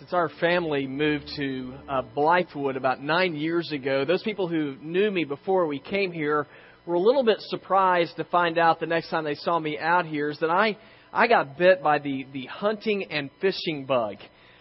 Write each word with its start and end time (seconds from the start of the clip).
Since 0.00 0.14
our 0.14 0.30
family 0.40 0.86
moved 0.86 1.28
to 1.36 1.74
uh, 1.86 2.00
Blythewood 2.16 2.78
about 2.78 3.02
nine 3.02 3.36
years 3.36 3.70
ago, 3.70 4.06
those 4.06 4.22
people 4.22 4.48
who 4.48 4.76
knew 4.80 5.10
me 5.10 5.24
before 5.24 5.66
we 5.66 5.78
came 5.78 6.10
here 6.10 6.46
were 6.86 6.94
a 6.94 6.98
little 6.98 7.22
bit 7.22 7.36
surprised 7.40 8.16
to 8.16 8.24
find 8.24 8.56
out 8.56 8.80
the 8.80 8.86
next 8.86 9.10
time 9.10 9.24
they 9.24 9.34
saw 9.34 9.58
me 9.58 9.78
out 9.78 10.06
here 10.06 10.30
is 10.30 10.38
that 10.38 10.48
I, 10.48 10.78
I 11.12 11.26
got 11.26 11.58
bit 11.58 11.82
by 11.82 11.98
the, 11.98 12.24
the 12.32 12.46
hunting 12.46 13.12
and 13.12 13.28
fishing 13.42 13.84
bug. 13.84 14.16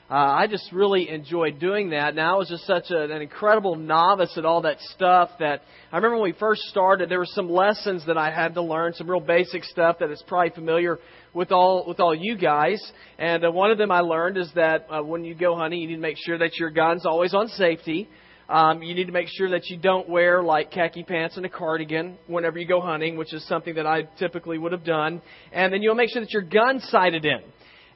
Uh, 0.09 0.15
I 0.15 0.47
just 0.47 0.71
really 0.71 1.07
enjoyed 1.07 1.59
doing 1.59 1.91
that. 1.91 2.15
Now 2.15 2.33
I 2.33 2.37
was 2.39 2.49
just 2.49 2.65
such 2.65 2.89
a, 2.89 3.03
an 3.03 3.21
incredible 3.21 3.75
novice 3.75 4.35
at 4.37 4.45
all 4.45 4.63
that 4.63 4.79
stuff 4.95 5.29
that 5.39 5.61
I 5.91 5.97
remember 5.97 6.15
when 6.15 6.31
we 6.31 6.39
first 6.39 6.63
started, 6.63 7.09
there 7.09 7.19
were 7.19 7.27
some 7.27 7.47
lessons 7.47 8.07
that 8.07 8.17
I 8.17 8.31
had 8.31 8.55
to 8.55 8.63
learn, 8.63 8.93
some 8.93 9.07
real 9.07 9.19
basic 9.19 9.63
stuff 9.65 9.97
that 9.99 10.09
is 10.09 10.23
probably 10.25 10.49
familiar 10.49 10.97
with 11.31 11.51
all 11.51 11.85
with 11.87 11.99
all 11.99 12.15
you 12.15 12.35
guys. 12.37 12.81
And 13.19 13.45
uh, 13.45 13.51
one 13.51 13.69
of 13.69 13.77
them 13.77 13.91
I 13.91 13.99
learned 13.99 14.37
is 14.37 14.51
that 14.55 14.87
uh, 14.89 15.03
when 15.03 15.23
you 15.23 15.35
go 15.35 15.55
hunting, 15.55 15.79
you 15.79 15.87
need 15.87 15.97
to 15.97 16.01
make 16.01 16.17
sure 16.17 16.39
that 16.39 16.57
your 16.57 16.71
gun's 16.71 17.05
always 17.05 17.35
on 17.35 17.47
safety. 17.49 18.09
Um, 18.49 18.81
you 18.81 18.95
need 18.95 19.05
to 19.05 19.11
make 19.11 19.27
sure 19.29 19.51
that 19.51 19.67
you 19.67 19.77
don't 19.77 20.09
wear 20.09 20.41
like 20.41 20.71
khaki 20.71 21.03
pants 21.03 21.37
and 21.37 21.45
a 21.45 21.49
cardigan 21.49 22.17
whenever 22.25 22.57
you 22.57 22.67
go 22.67 22.81
hunting, 22.81 23.15
which 23.15 23.31
is 23.31 23.47
something 23.47 23.75
that 23.75 23.85
I 23.85 24.09
typically 24.17 24.57
would 24.57 24.71
have 24.71 24.83
done. 24.83 25.21
And 25.51 25.71
then 25.71 25.83
you'll 25.83 25.93
make 25.93 26.09
sure 26.09 26.23
that 26.23 26.33
your 26.33 26.41
gun's 26.41 26.83
sighted 26.89 27.25
in. 27.25 27.41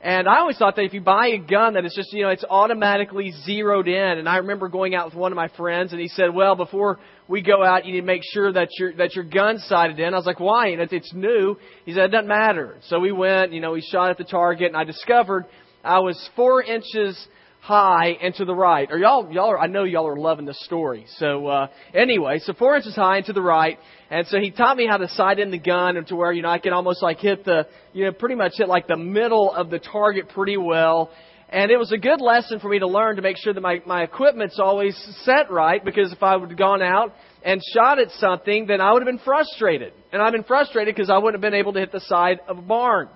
And 0.04 0.28
I 0.28 0.40
always 0.40 0.58
thought 0.58 0.76
that 0.76 0.84
if 0.84 0.94
you 0.94 1.00
buy 1.00 1.28
a 1.28 1.38
gun 1.38 1.76
that 1.76 1.86
it's 1.86 1.96
just, 1.96 2.12
you 2.12 2.24
know, 2.24 2.30
it's 2.30 2.44
automatically 2.50 3.32
zeroed 3.46 3.88
in. 3.88 4.18
And 4.18 4.28
I 4.28 4.38
remember 4.38 4.68
going 4.68 4.94
out 4.94 5.06
with 5.06 5.16
one 5.16 5.32
of 5.32 5.38
my 5.38 5.48
friends 5.48 5.94
and 5.94 6.02
he 6.02 6.10
said, 6.10 6.34
well, 6.34 6.58
before 6.58 7.00
we 7.30 7.42
go 7.42 7.64
out, 7.64 7.86
you 7.86 7.94
need 7.94 8.02
to 8.02 8.06
make 8.06 8.22
sure 8.34 8.52
that 8.52 8.68
your, 8.78 8.94
that 8.96 9.16
your 9.16 9.24
gun's 9.24 9.64
sighted 9.64 9.98
in. 10.02 10.14
I 10.14 10.18
was 10.18 10.26
like, 10.26 10.42
why? 10.42 10.72
And 10.72 10.82
it's 10.82 11.14
new. 11.14 11.56
He 11.86 11.94
said, 11.94 12.04
it 12.04 12.08
doesn't 12.10 12.28
matter. 12.28 12.76
So 12.90 13.00
we 13.00 13.14
went, 13.14 13.54
you 13.54 13.62
know, 13.62 13.72
we 13.72 13.82
shot 13.82 14.10
at 14.10 14.18
the 14.18 14.26
target 14.26 14.68
and 14.68 14.76
I 14.76 14.84
discovered 14.84 15.46
I 15.86 16.00
was 16.00 16.30
four 16.36 16.62
inches 16.62 17.18
high 17.64 18.18
and 18.22 18.36
to 18.36 18.44
the 18.44 18.54
right. 18.54 18.92
Or 18.92 18.98
y'all, 18.98 19.32
y'all 19.32 19.52
are, 19.52 19.58
I 19.58 19.68
know 19.68 19.86
y'all 19.86 20.06
are 20.06 20.18
loving 20.18 20.44
the 20.46 20.54
story. 20.54 21.06
So, 21.18 21.48
uh, 21.48 21.68
anyway, 21.94 22.40
so 22.40 22.52
four 22.52 22.76
inches 22.76 22.94
high 22.94 23.18
and 23.18 23.26
to 23.28 23.34
the 23.34 23.42
right. 23.42 23.80
And 24.10 24.28
so 24.28 24.38
he 24.38 24.52
taught 24.52 24.76
me 24.76 24.86
how 24.86 24.98
to 24.98 25.08
sight 25.08 25.40
in 25.40 25.50
the 25.50 25.58
gun 25.58 25.96
and 25.96 26.06
to 26.08 26.16
where, 26.18 26.34
you 26.34 26.42
know, 26.42 26.50
I 26.50 26.60
can 26.60 26.74
almost 26.74 27.02
like 27.02 27.20
hit 27.20 27.46
the, 27.46 27.66
you 27.94 28.04
know, 28.04 28.12
pretty 28.12 28.36
much 28.36 28.52
hit 28.58 28.68
like 28.68 28.88
the 28.88 28.98
middle 28.98 29.50
of 29.50 29.70
the 29.70 29.80
target 29.80 30.28
pretty 30.28 30.58
well. 30.58 31.10
And 31.48 31.72
it 31.72 31.78
was 31.78 31.94
a 31.94 31.98
good 31.98 32.20
lesson 32.20 32.60
for 32.60 32.68
me 32.68 32.80
to 32.80 32.88
learn 32.88 33.16
to 33.16 33.22
make 33.22 33.38
sure 33.38 33.54
that 33.54 33.62
my, 33.62 33.82
my 33.86 34.04
equipment's 34.04 34.60
always 34.60 34.98
set 35.24 35.50
right 35.50 35.84
because 35.86 36.12
if 36.12 36.22
I 36.22 36.36
would 36.36 36.50
have 36.50 36.60
gone 36.60 36.82
out 36.82 37.14
and 37.46 37.62
shot 37.74 37.98
at 37.98 38.12
something, 38.18 38.68
then 38.68 38.82
I 38.82 38.92
would 38.92 39.04
have 39.04 39.08
been 39.08 39.24
frustrated. 39.24 39.94
And 40.12 40.22
I've 40.22 40.34
been 40.34 40.44
frustrated 40.44 40.94
because 40.94 41.10
I 41.10 41.18
wouldn't 41.18 41.42
have 41.42 41.50
been 41.50 41.58
able 41.58 41.72
to 41.74 41.80
hit 41.80 41.94
the 41.94 42.02
side 42.02 42.40
of 42.46 42.58
a 42.58 42.62
barn. 42.62 43.08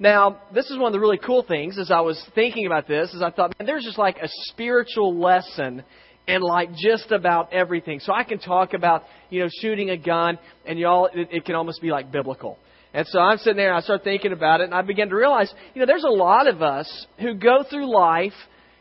Now, 0.00 0.40
this 0.54 0.70
is 0.70 0.78
one 0.78 0.86
of 0.86 0.92
the 0.94 0.98
really 0.98 1.18
cool 1.18 1.42
things 1.42 1.78
as 1.78 1.90
I 1.90 2.00
was 2.00 2.18
thinking 2.34 2.64
about 2.64 2.88
this, 2.88 3.12
is 3.12 3.20
I 3.20 3.30
thought, 3.30 3.52
man, 3.58 3.66
there's 3.66 3.84
just 3.84 3.98
like 3.98 4.16
a 4.16 4.28
spiritual 4.46 5.14
lesson 5.20 5.84
in 6.26 6.40
like 6.40 6.70
just 6.74 7.12
about 7.12 7.52
everything. 7.52 8.00
So 8.00 8.14
I 8.14 8.24
can 8.24 8.38
talk 8.38 8.72
about, 8.72 9.04
you 9.28 9.42
know, 9.42 9.50
shooting 9.60 9.90
a 9.90 9.98
gun, 9.98 10.38
and 10.64 10.78
y'all, 10.78 11.10
it, 11.12 11.28
it 11.30 11.44
can 11.44 11.54
almost 11.54 11.82
be 11.82 11.90
like 11.90 12.10
biblical. 12.10 12.58
And 12.94 13.06
so 13.08 13.18
I'm 13.18 13.36
sitting 13.36 13.58
there 13.58 13.68
and 13.68 13.76
I 13.76 13.82
start 13.82 14.02
thinking 14.02 14.32
about 14.32 14.62
it, 14.62 14.64
and 14.64 14.74
I 14.74 14.80
begin 14.80 15.10
to 15.10 15.14
realize, 15.14 15.52
you 15.74 15.80
know, 15.80 15.86
there's 15.86 16.04
a 16.04 16.08
lot 16.08 16.48
of 16.48 16.62
us 16.62 17.06
who 17.20 17.34
go 17.34 17.62
through 17.68 17.94
life, 17.94 18.32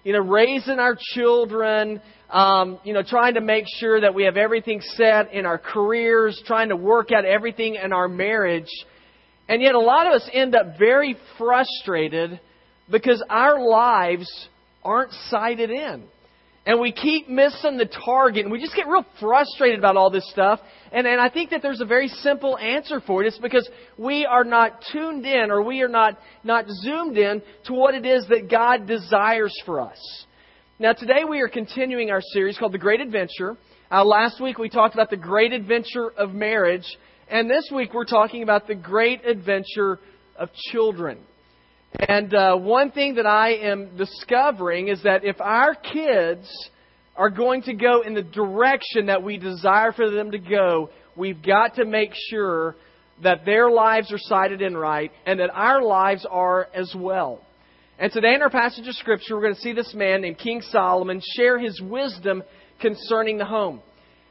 you 0.05 0.13
know, 0.13 0.19
raising 0.19 0.79
our 0.79 0.97
children, 1.15 2.01
um, 2.29 2.79
you 2.85 2.93
know, 2.93 3.03
trying 3.03 3.33
to 3.33 3.41
make 3.41 3.65
sure 3.79 3.99
that 3.99 4.15
we 4.15 4.23
have 4.23 4.37
everything 4.37 4.79
set 4.95 5.33
in 5.33 5.45
our 5.45 5.57
careers, 5.57 6.41
trying 6.45 6.69
to 6.69 6.77
work 6.77 7.11
out 7.11 7.25
everything 7.25 7.75
in 7.75 7.91
our 7.91 8.07
marriage. 8.07 8.69
And 9.50 9.61
yet, 9.61 9.75
a 9.75 9.80
lot 9.80 10.08
of 10.08 10.14
us 10.14 10.30
end 10.31 10.55
up 10.55 10.78
very 10.78 11.17
frustrated 11.38 12.39
because 12.89 13.22
our 13.30 13.59
lives 13.59 14.30
aren't 14.83 15.11
sighted 15.30 15.72
in. 15.72 16.03
And 16.66 16.80
we 16.80 16.92
keep 16.92 17.28
missing 17.28 17.77
the 17.77 17.89
target, 18.05 18.44
and 18.44 18.52
we 18.52 18.61
just 18.61 18.75
get 18.75 18.88
real 18.88 19.05
frustrated 19.20 19.80
about 19.80 19.97
all 19.97 20.11
this 20.11 20.30
stuff. 20.30 20.59
And, 20.92 21.08
and 21.08 21.20
I 21.20 21.30
think 21.30 21.49
that 21.49 21.64
there's 21.64 21.82
a 21.82 21.86
very 21.86 22.09
simple 22.09 22.59
answer 22.59 23.02
for 23.02 23.23
it. 23.23 23.27
It's 23.27 23.39
because 23.39 23.67
we 23.98 24.23
are 24.23 24.43
not 24.43 24.83
tuned 24.92 25.26
in, 25.26 25.49
or 25.49 25.64
we 25.64 25.82
are 25.82 25.88
not, 25.88 26.20
not 26.43 26.65
zoomed 26.70 27.17
in 27.17 27.42
to 27.65 27.73
what 27.73 27.95
it 27.95 28.05
is 28.05 28.27
that 28.30 28.52
God 28.52 28.86
desires 28.86 29.55
for 29.65 29.82
us. 29.82 30.26
Now, 30.77 30.93
today 30.93 31.23
we 31.27 31.42
are 31.42 31.49
continuing 31.49 32.11
our 32.11 32.21
series 32.21 32.58
called 32.58 32.73
The 32.73 32.77
Great 32.77 33.02
Adventure. 33.02 33.58
Uh, 33.92 34.05
last 34.05 34.39
week 34.39 34.59
we 34.59 34.70
talked 34.70 34.93
about 34.93 35.09
the 35.09 35.17
great 35.17 35.54
adventure 35.54 36.11
of 36.15 36.36
marriage. 36.36 36.86
And 37.29 37.47
this 37.47 37.69
week 37.71 37.93
we're 37.93 38.05
talking 38.05 38.41
about 38.41 38.65
the 38.65 38.73
great 38.73 39.23
adventure 39.23 39.99
of 40.35 40.49
children. 40.71 41.19
And 42.07 42.33
uh, 42.33 42.55
one 42.55 42.89
thing 42.89 43.15
that 43.15 43.27
I 43.27 43.51
am 43.51 43.95
discovering 43.97 44.87
is 44.87 45.03
that 45.03 45.23
if 45.23 45.39
our 45.39 45.75
kids 45.75 46.49
are 47.15 47.29
going 47.29 47.61
to 47.63 47.73
go 47.73 48.01
in 48.01 48.15
the 48.15 48.23
direction 48.23 49.07
that 49.07 49.21
we 49.21 49.37
desire 49.37 49.91
for 49.91 50.09
them 50.09 50.31
to 50.31 50.39
go, 50.39 50.89
we've 51.15 51.43
got 51.43 51.75
to 51.75 51.85
make 51.85 52.13
sure 52.31 52.75
that 53.21 53.45
their 53.45 53.69
lives 53.69 54.11
are 54.11 54.17
sighted 54.17 54.63
in 54.63 54.75
right 54.75 55.11
and 55.27 55.39
that 55.39 55.51
our 55.53 55.83
lives 55.83 56.25
are 56.27 56.67
as 56.73 56.91
well. 56.97 57.43
And 57.99 58.11
today 58.11 58.33
in 58.33 58.41
our 58.41 58.49
passage 58.49 58.87
of 58.87 58.95
Scripture, 58.95 59.35
we're 59.35 59.43
going 59.43 59.55
to 59.55 59.61
see 59.61 59.73
this 59.73 59.93
man 59.93 60.21
named 60.21 60.39
King 60.39 60.61
Solomon 60.71 61.21
share 61.35 61.59
his 61.59 61.79
wisdom 61.79 62.41
concerning 62.81 63.37
the 63.37 63.45
home. 63.45 63.81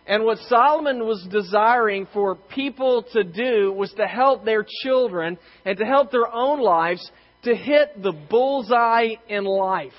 And 0.08 0.24
what 0.24 0.38
Solomon 0.48 1.04
was 1.04 1.24
desiring 1.30 2.08
for 2.14 2.34
people 2.34 3.04
to 3.12 3.22
do 3.22 3.70
was 3.70 3.92
to 3.98 4.06
help 4.06 4.42
their 4.42 4.64
children 4.82 5.38
and 5.66 5.76
to 5.76 5.84
help 5.84 6.10
their 6.10 6.32
own 6.32 6.60
lives 6.60 7.08
to 7.44 7.54
hit 7.54 8.02
the 8.02 8.12
bullseye 8.12 9.16
in 9.28 9.44
life. 9.44 9.92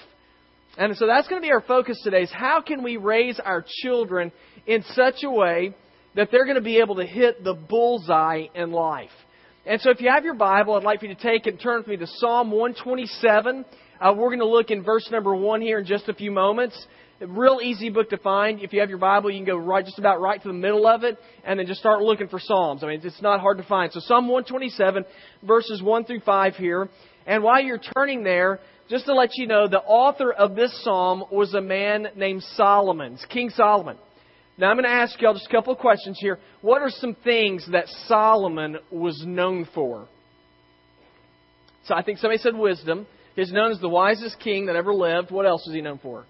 And 0.79 0.97
so 0.97 1.05
that's 1.05 1.27
going 1.27 1.39
to 1.39 1.45
be 1.45 1.51
our 1.51 1.61
focus 1.61 2.01
today 2.03 2.23
is 2.23 2.31
how 2.31 2.59
can 2.61 2.81
we 2.81 2.97
raise 2.97 3.39
our 3.39 3.63
children 3.83 4.31
in 4.65 4.83
such 4.93 5.23
a 5.23 5.29
way 5.29 5.75
that 6.15 6.29
they're 6.31 6.45
going 6.45 6.55
to 6.55 6.61
be 6.61 6.79
able 6.79 6.95
to 6.95 7.05
hit 7.05 7.43
the 7.43 7.53
bullseye 7.53 8.47
in 8.55 8.71
life. 8.71 9.11
And 9.65 9.79
so 9.79 9.91
if 9.91 10.01
you 10.01 10.09
have 10.09 10.25
your 10.25 10.33
Bible, 10.33 10.73
I'd 10.73 10.83
like 10.83 11.01
for 11.01 11.05
you 11.05 11.13
to 11.13 11.21
take 11.21 11.45
and 11.45 11.59
turn 11.59 11.79
with 11.79 11.87
me 11.87 11.97
to 11.97 12.07
Psalm 12.07 12.49
127. 12.49 13.63
Uh, 14.01 14.13
we're 14.17 14.29
going 14.29 14.39
to 14.39 14.47
look 14.47 14.71
in 14.71 14.83
verse 14.83 15.07
number 15.11 15.35
one 15.35 15.61
here 15.61 15.77
in 15.77 15.85
just 15.85 16.09
a 16.09 16.13
few 16.13 16.31
moments. 16.31 16.87
A 17.21 17.27
real 17.27 17.59
easy 17.61 17.89
book 17.89 18.09
to 18.11 18.17
find. 18.17 18.61
If 18.61 18.71
you 18.71 18.79
have 18.79 18.89
your 18.89 18.97
Bible, 18.97 19.29
you 19.29 19.39
can 19.39 19.45
go 19.45 19.57
right, 19.57 19.83
just 19.83 19.99
about 19.99 20.21
right 20.21 20.41
to 20.41 20.47
the 20.47 20.53
middle 20.53 20.87
of 20.87 21.03
it, 21.03 21.17
and 21.43 21.59
then 21.59 21.67
just 21.67 21.81
start 21.81 22.01
looking 22.01 22.29
for 22.29 22.39
Psalms. 22.39 22.81
I 22.81 22.87
mean, 22.87 23.01
it's 23.03 23.21
not 23.21 23.41
hard 23.41 23.57
to 23.57 23.63
find. 23.63 23.91
So 23.91 23.99
Psalm 23.99 24.29
127, 24.29 25.03
verses 25.43 25.81
1 25.81 26.05
through 26.05 26.21
5 26.21 26.55
here. 26.55 26.87
And 27.27 27.43
while 27.43 27.61
you're 27.61 27.81
turning 27.93 28.23
there, 28.23 28.59
just 28.89 29.05
to 29.05 29.13
let 29.13 29.31
you 29.35 29.47
know, 29.47 29.67
the 29.67 29.79
author 29.79 30.31
of 30.31 30.55
this 30.55 30.71
psalm 30.83 31.25
was 31.29 31.53
a 31.53 31.61
man 31.61 32.07
named 32.15 32.41
Solomon, 32.55 33.17
King 33.29 33.49
Solomon. 33.49 33.97
Now 34.57 34.69
I'm 34.69 34.77
going 34.77 34.85
to 34.85 34.89
ask 34.89 35.21
y'all 35.21 35.33
just 35.33 35.47
a 35.47 35.51
couple 35.51 35.73
of 35.73 35.79
questions 35.79 36.17
here. 36.21 36.39
What 36.61 36.81
are 36.81 36.89
some 36.89 37.15
things 37.23 37.67
that 37.71 37.87
Solomon 38.07 38.77
was 38.91 39.21
known 39.25 39.67
for? 39.75 40.07
So 41.83 41.95
I 41.95 42.01
think 42.01 42.19
somebody 42.19 42.39
said 42.39 42.55
wisdom. 42.55 43.07
He's 43.35 43.51
known 43.51 43.71
as 43.71 43.79
the 43.79 43.89
wisest 43.89 44.39
king 44.39 44.67
that 44.67 44.75
ever 44.75 44.93
lived. 44.93 45.31
What 45.31 45.45
else 45.45 45.65
was 45.67 45.75
he 45.75 45.81
known 45.81 45.99
for? 45.99 46.25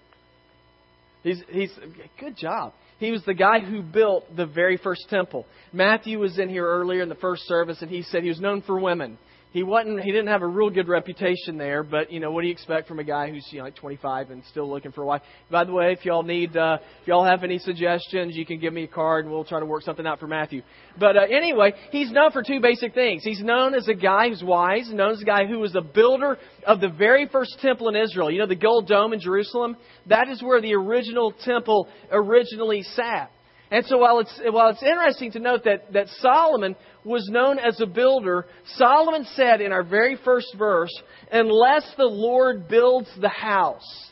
He's, 1.22 1.42
he's 1.48 1.72
good 2.18 2.36
job. 2.36 2.72
He 2.98 3.10
was 3.10 3.24
the 3.24 3.34
guy 3.34 3.60
who 3.60 3.82
built 3.82 4.36
the 4.36 4.46
very 4.46 4.76
first 4.76 5.06
temple. 5.08 5.46
Matthew 5.72 6.18
was 6.18 6.38
in 6.38 6.48
here 6.48 6.66
earlier 6.66 7.02
in 7.02 7.08
the 7.08 7.14
first 7.14 7.46
service, 7.46 7.80
and 7.80 7.90
he 7.90 8.02
said 8.02 8.22
he 8.22 8.28
was 8.28 8.40
known 8.40 8.62
for 8.62 8.78
women 8.78 9.18
he 9.52 9.62
wasn't 9.62 10.00
he 10.00 10.12
didn't 10.12 10.28
have 10.28 10.42
a 10.42 10.46
real 10.46 10.70
good 10.70 10.88
reputation 10.88 11.58
there 11.58 11.82
but 11.82 12.12
you 12.12 12.20
know 12.20 12.30
what 12.30 12.42
do 12.42 12.46
you 12.46 12.52
expect 12.52 12.86
from 12.86 12.98
a 12.98 13.04
guy 13.04 13.30
who's 13.30 13.46
you 13.50 13.58
know 13.58 13.64
like 13.64 13.76
25 13.76 14.30
and 14.30 14.42
still 14.50 14.68
looking 14.68 14.92
for 14.92 15.02
a 15.02 15.06
wife? 15.06 15.22
By 15.50 15.64
the 15.64 15.72
way 15.72 15.92
if 15.92 16.04
y'all 16.04 16.22
need 16.22 16.56
uh, 16.56 16.78
if 17.02 17.08
y'all 17.08 17.24
have 17.24 17.42
any 17.42 17.58
suggestions 17.58 18.36
you 18.36 18.46
can 18.46 18.60
give 18.60 18.72
me 18.72 18.84
a 18.84 18.88
card 18.88 19.24
and 19.24 19.34
we'll 19.34 19.44
try 19.44 19.60
to 19.60 19.66
work 19.66 19.82
something 19.82 20.06
out 20.06 20.20
for 20.20 20.26
matthew. 20.26 20.62
But 20.98 21.16
uh, 21.16 21.22
anyway 21.22 21.72
he's 21.90 22.10
known 22.12 22.32
for 22.32 22.42
two 22.42 22.60
basic 22.60 22.94
things. 22.94 23.24
He's 23.24 23.42
known 23.42 23.74
as 23.74 23.88
a 23.88 23.94
guy 23.94 24.28
who's 24.28 24.42
wise 24.42 24.90
known 24.92 25.12
as 25.12 25.22
a 25.22 25.26
guy 25.26 25.46
who 25.46 25.58
was 25.58 25.72
the 25.72 25.82
builder 25.82 26.38
of 26.66 26.80
the 26.80 26.88
very 26.88 27.26
first 27.28 27.58
temple 27.60 27.88
in 27.88 27.96
israel. 27.96 28.30
You 28.30 28.38
know 28.38 28.46
the 28.46 28.54
gold 28.54 28.86
dome 28.88 29.12
in 29.12 29.20
jerusalem? 29.20 29.76
That 30.06 30.28
is 30.28 30.42
where 30.42 30.60
the 30.60 30.74
original 30.74 31.32
temple 31.32 31.88
originally 32.10 32.82
sat. 32.82 33.30
And 33.70 33.86
so 33.86 33.98
while 33.98 34.18
it's, 34.18 34.40
while 34.50 34.70
it's 34.70 34.82
interesting 34.82 35.30
to 35.32 35.38
note 35.38 35.62
that, 35.64 35.92
that 35.92 36.08
Solomon 36.18 36.74
was 37.04 37.28
known 37.30 37.58
as 37.58 37.80
a 37.80 37.86
builder, 37.86 38.46
Solomon 38.76 39.24
said 39.34 39.60
in 39.60 39.72
our 39.72 39.82
very 39.82 40.16
first 40.24 40.54
verse, 40.58 40.92
unless 41.32 41.90
the 41.96 42.04
Lord 42.04 42.68
builds 42.68 43.08
the 43.20 43.28
house, 43.28 44.10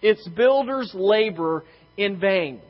its 0.00 0.26
builders 0.28 0.90
labor 0.94 1.64
in 1.96 2.18
vain. 2.18 2.60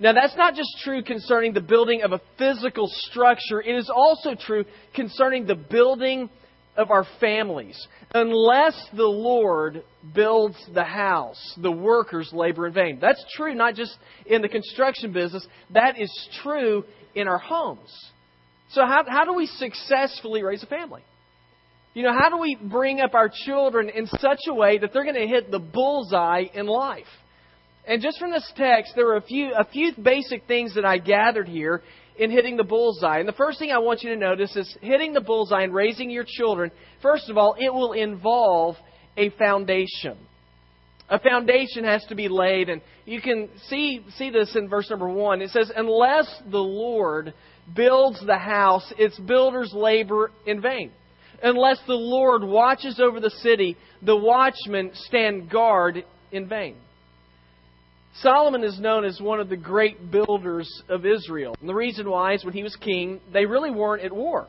Now 0.00 0.12
that's 0.12 0.36
not 0.36 0.54
just 0.54 0.70
true 0.84 1.02
concerning 1.02 1.52
the 1.52 1.60
building 1.60 2.02
of 2.02 2.12
a 2.12 2.20
physical 2.38 2.88
structure, 2.88 3.60
it 3.60 3.74
is 3.74 3.90
also 3.92 4.34
true 4.34 4.64
concerning 4.94 5.46
the 5.46 5.56
building 5.56 6.30
of 6.76 6.92
our 6.92 7.04
families. 7.18 7.76
Unless 8.14 8.88
the 8.96 9.04
Lord 9.04 9.82
builds 10.14 10.56
the 10.72 10.84
house, 10.84 11.54
the 11.60 11.72
workers 11.72 12.30
labor 12.32 12.68
in 12.68 12.72
vain. 12.72 12.98
That's 13.00 13.24
true 13.36 13.54
not 13.54 13.74
just 13.74 13.98
in 14.26 14.42
the 14.42 14.48
construction 14.48 15.12
business, 15.12 15.46
that 15.74 16.00
is 16.00 16.10
true 16.42 16.84
in 17.16 17.26
our 17.26 17.38
homes. 17.38 17.90
So, 18.70 18.82
how, 18.82 19.04
how 19.06 19.24
do 19.24 19.34
we 19.34 19.46
successfully 19.46 20.42
raise 20.42 20.62
a 20.62 20.66
family? 20.66 21.02
You 21.94 22.02
know, 22.02 22.12
how 22.12 22.28
do 22.28 22.38
we 22.38 22.54
bring 22.54 23.00
up 23.00 23.14
our 23.14 23.30
children 23.46 23.88
in 23.88 24.06
such 24.06 24.40
a 24.48 24.54
way 24.54 24.78
that 24.78 24.92
they're 24.92 25.04
going 25.04 25.16
to 25.16 25.26
hit 25.26 25.50
the 25.50 25.58
bullseye 25.58 26.44
in 26.54 26.66
life? 26.66 27.06
And 27.86 28.02
just 28.02 28.18
from 28.18 28.30
this 28.30 28.50
text, 28.54 28.92
there 28.94 29.08
are 29.08 29.16
a 29.16 29.22
few, 29.22 29.52
a 29.58 29.64
few 29.64 29.92
basic 30.00 30.46
things 30.46 30.74
that 30.74 30.84
I 30.84 30.98
gathered 30.98 31.48
here 31.48 31.82
in 32.18 32.30
hitting 32.30 32.56
the 32.56 32.64
bullseye. 32.64 33.18
And 33.18 33.28
the 33.28 33.32
first 33.32 33.58
thing 33.58 33.70
I 33.70 33.78
want 33.78 34.02
you 34.02 34.10
to 34.10 34.16
notice 34.16 34.54
is 34.56 34.76
hitting 34.82 35.14
the 35.14 35.22
bullseye 35.22 35.62
and 35.62 35.74
raising 35.74 36.10
your 36.10 36.24
children. 36.26 36.70
First 37.00 37.30
of 37.30 37.38
all, 37.38 37.56
it 37.58 37.72
will 37.72 37.92
involve 37.92 38.76
a 39.16 39.30
foundation. 39.30 40.18
A 41.08 41.18
foundation 41.18 41.84
has 41.84 42.04
to 42.10 42.14
be 42.14 42.28
laid, 42.28 42.68
and 42.68 42.82
you 43.06 43.22
can 43.22 43.48
see, 43.68 44.04
see 44.18 44.28
this 44.28 44.54
in 44.54 44.68
verse 44.68 44.90
number 44.90 45.08
one. 45.08 45.40
It 45.40 45.50
says, 45.50 45.72
Unless 45.74 46.42
the 46.50 46.58
Lord 46.58 47.32
builds 47.74 48.24
the 48.24 48.38
house, 48.38 48.92
its 48.98 49.18
builders 49.18 49.72
labor 49.74 50.30
in 50.46 50.60
vain. 50.60 50.92
Unless 51.42 51.78
the 51.86 51.94
Lord 51.94 52.42
watches 52.42 53.00
over 53.00 53.20
the 53.20 53.30
city, 53.30 53.76
the 54.02 54.16
watchmen 54.16 54.90
stand 54.94 55.50
guard 55.50 56.04
in 56.32 56.48
vain. 56.48 56.76
Solomon 58.20 58.64
is 58.64 58.80
known 58.80 59.04
as 59.04 59.20
one 59.20 59.38
of 59.38 59.48
the 59.48 59.56
great 59.56 60.10
builders 60.10 60.68
of 60.88 61.06
Israel. 61.06 61.54
And 61.60 61.68
the 61.68 61.74
reason 61.74 62.10
why 62.10 62.34
is 62.34 62.44
when 62.44 62.54
he 62.54 62.64
was 62.64 62.74
king, 62.76 63.20
they 63.32 63.46
really 63.46 63.70
weren't 63.70 64.02
at 64.02 64.12
war. 64.12 64.48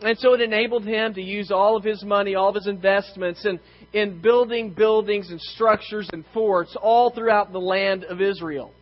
And 0.00 0.18
so 0.18 0.34
it 0.34 0.40
enabled 0.40 0.84
him 0.84 1.14
to 1.14 1.22
use 1.22 1.50
all 1.50 1.76
of 1.76 1.84
his 1.84 2.02
money, 2.02 2.34
all 2.34 2.48
of 2.48 2.54
his 2.54 2.66
investments 2.66 3.44
in, 3.44 3.60
in 3.92 4.20
building 4.20 4.70
buildings 4.70 5.30
and 5.30 5.40
structures 5.40 6.08
and 6.12 6.24
forts 6.32 6.76
all 6.80 7.10
throughout 7.10 7.52
the 7.52 7.60
land 7.60 8.04
of 8.04 8.20
Israel. 8.20 8.72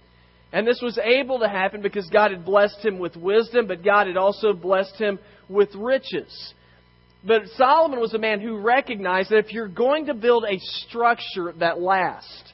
And 0.52 0.66
this 0.66 0.80
was 0.82 0.98
able 0.98 1.38
to 1.38 1.48
happen 1.48 1.80
because 1.80 2.08
God 2.10 2.30
had 2.30 2.44
blessed 2.44 2.84
him 2.84 2.98
with 2.98 3.16
wisdom, 3.16 3.66
but 3.66 3.82
God 3.82 4.06
had 4.06 4.18
also 4.18 4.52
blessed 4.52 4.96
him 4.96 5.18
with 5.48 5.74
riches. 5.74 6.54
But 7.24 7.42
Solomon 7.56 8.00
was 8.00 8.14
a 8.14 8.18
man 8.18 8.40
who 8.40 8.58
recognized 8.58 9.30
that 9.30 9.38
if 9.38 9.52
you're 9.52 9.68
going 9.68 10.06
to 10.06 10.14
build 10.14 10.44
a 10.44 10.58
structure 10.58 11.54
that 11.58 11.80
lasts, 11.80 12.52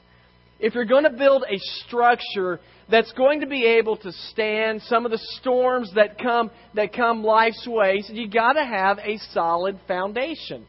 if 0.59 0.75
you're 0.75 0.85
going 0.85 1.05
to 1.05 1.09
build 1.09 1.43
a 1.49 1.57
structure 1.85 2.59
that's 2.89 3.11
going 3.13 3.41
to 3.41 3.47
be 3.47 3.65
able 3.65 3.97
to 3.97 4.11
stand 4.31 4.81
some 4.83 5.05
of 5.05 5.11
the 5.11 5.21
storms 5.39 5.91
that 5.95 6.21
come 6.21 6.51
that 6.75 6.93
come 6.93 7.23
life's 7.23 7.67
ways, 7.67 8.09
you 8.13 8.29
got 8.29 8.53
to 8.53 8.65
have 8.65 8.99
a 8.99 9.17
solid 9.31 9.79
foundation. 9.87 10.65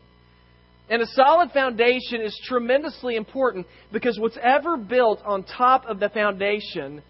And 0.88 1.02
a 1.02 1.06
solid 1.06 1.50
foundation 1.52 2.20
is 2.20 2.38
tremendously 2.46 3.16
important 3.16 3.66
because 3.92 4.18
what's 4.18 4.38
ever 4.42 4.76
built 4.76 5.20
on 5.24 5.44
top 5.44 5.84
of 5.86 6.00
the 6.00 6.08
foundation, 6.08 7.02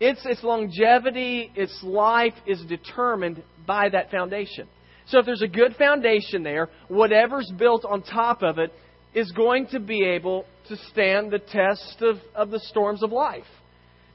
its, 0.00 0.20
its 0.24 0.42
longevity, 0.42 1.52
its 1.54 1.78
life 1.82 2.34
is 2.46 2.64
determined 2.64 3.42
by 3.66 3.90
that 3.90 4.10
foundation. 4.10 4.66
So 5.06 5.18
if 5.18 5.26
there's 5.26 5.42
a 5.42 5.48
good 5.48 5.76
foundation 5.76 6.42
there, 6.42 6.70
whatever's 6.88 7.52
built 7.58 7.84
on 7.84 8.02
top 8.02 8.42
of 8.42 8.58
it 8.58 8.72
is 9.14 9.30
going 9.32 9.66
to 9.68 9.80
be 9.80 10.04
able 10.04 10.46
to 10.68 10.76
stand 10.90 11.30
the 11.30 11.38
test 11.38 11.96
of, 12.00 12.16
of 12.34 12.50
the 12.50 12.60
storms 12.60 13.02
of 13.02 13.12
life. 13.12 13.44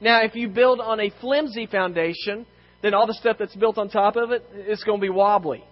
Now, 0.00 0.22
if 0.22 0.34
you 0.34 0.48
build 0.48 0.80
on 0.80 1.00
a 1.00 1.12
flimsy 1.20 1.66
foundation, 1.66 2.46
then 2.82 2.94
all 2.94 3.06
the 3.06 3.14
stuff 3.14 3.36
that's 3.38 3.56
built 3.56 3.78
on 3.78 3.88
top 3.88 4.16
of 4.16 4.30
it 4.30 4.44
is 4.66 4.82
going 4.84 5.00
to 5.00 5.04
be 5.04 5.10
wobbly. 5.10 5.62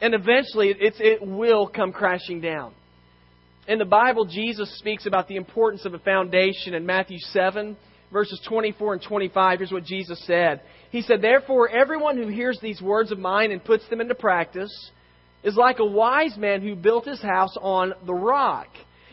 And 0.00 0.14
eventually, 0.14 0.74
it's, 0.78 0.98
it 1.00 1.26
will 1.26 1.68
come 1.68 1.92
crashing 1.92 2.40
down. 2.40 2.72
In 3.66 3.78
the 3.78 3.84
Bible, 3.84 4.24
Jesus 4.24 4.78
speaks 4.78 5.06
about 5.06 5.28
the 5.28 5.36
importance 5.36 5.84
of 5.84 5.92
a 5.92 5.98
foundation 5.98 6.74
in 6.74 6.86
Matthew 6.86 7.18
7, 7.18 7.76
verses 8.12 8.40
24 8.48 8.94
and 8.94 9.02
25. 9.02 9.58
Here's 9.58 9.72
what 9.72 9.84
Jesus 9.84 10.22
said 10.26 10.60
He 10.90 11.02
said, 11.02 11.22
Therefore, 11.22 11.68
everyone 11.68 12.16
who 12.16 12.28
hears 12.28 12.58
these 12.60 12.80
words 12.80 13.12
of 13.12 13.18
mine 13.18 13.50
and 13.50 13.62
puts 13.62 13.88
them 13.88 14.00
into 14.00 14.14
practice 14.14 14.72
is 15.42 15.56
like 15.56 15.78
a 15.78 15.84
wise 15.84 16.36
man 16.36 16.62
who 16.62 16.74
built 16.74 17.04
his 17.04 17.22
house 17.22 17.56
on 17.60 17.92
the 18.06 18.14
rock. 18.14 18.68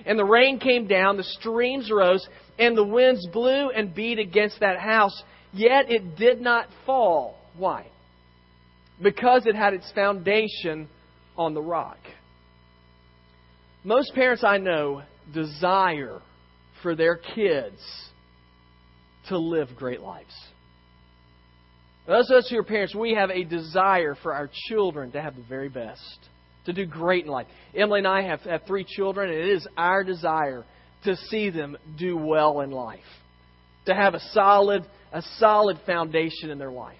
And 0.05 0.19
the 0.19 0.25
rain 0.25 0.59
came 0.59 0.87
down, 0.87 1.17
the 1.17 1.23
streams 1.23 1.89
rose, 1.91 2.27
and 2.59 2.77
the 2.77 2.83
winds 2.83 3.27
blew 3.31 3.69
and 3.69 3.93
beat 3.93 4.19
against 4.19 4.59
that 4.59 4.79
house, 4.79 5.23
yet 5.53 5.89
it 5.89 6.15
did 6.15 6.41
not 6.41 6.67
fall. 6.85 7.37
Why? 7.57 7.87
Because 9.01 9.45
it 9.45 9.55
had 9.55 9.73
its 9.73 9.91
foundation 9.93 10.87
on 11.37 11.53
the 11.53 11.61
rock. 11.61 11.97
Most 13.83 14.13
parents 14.13 14.43
I 14.43 14.57
know 14.57 15.03
desire 15.33 16.21
for 16.81 16.95
their 16.95 17.15
kids 17.15 17.79
to 19.29 19.37
live 19.37 19.69
great 19.75 20.01
lives. 20.01 20.33
Those 22.07 22.29
of 22.29 22.37
us 22.37 22.49
who 22.49 22.57
are 22.57 22.63
parents, 22.63 22.93
we 22.93 23.15
have 23.15 23.31
a 23.31 23.43
desire 23.43 24.15
for 24.21 24.33
our 24.33 24.49
children 24.67 25.11
to 25.11 25.21
have 25.21 25.35
the 25.35 25.41
very 25.41 25.69
best, 25.69 26.19
to 26.65 26.73
do 26.73 26.85
great 26.85 27.25
in 27.25 27.31
life. 27.31 27.47
Emily 27.75 27.99
and 27.99 28.07
I 28.07 28.21
have, 28.21 28.41
have 28.41 28.61
three 28.67 28.83
children, 28.83 29.29
and 29.29 29.39
it 29.39 29.49
is 29.49 29.67
our 29.75 30.03
desire 30.03 30.63
to 31.05 31.15
see 31.15 31.49
them 31.49 31.77
do 31.97 32.15
well 32.15 32.61
in 32.61 32.71
life, 32.71 32.99
to 33.85 33.95
have 33.95 34.13
a 34.13 34.19
solid, 34.31 34.85
a 35.11 35.21
solid 35.37 35.79
foundation 35.85 36.49
in 36.51 36.59
their 36.59 36.71
life. 36.71 36.97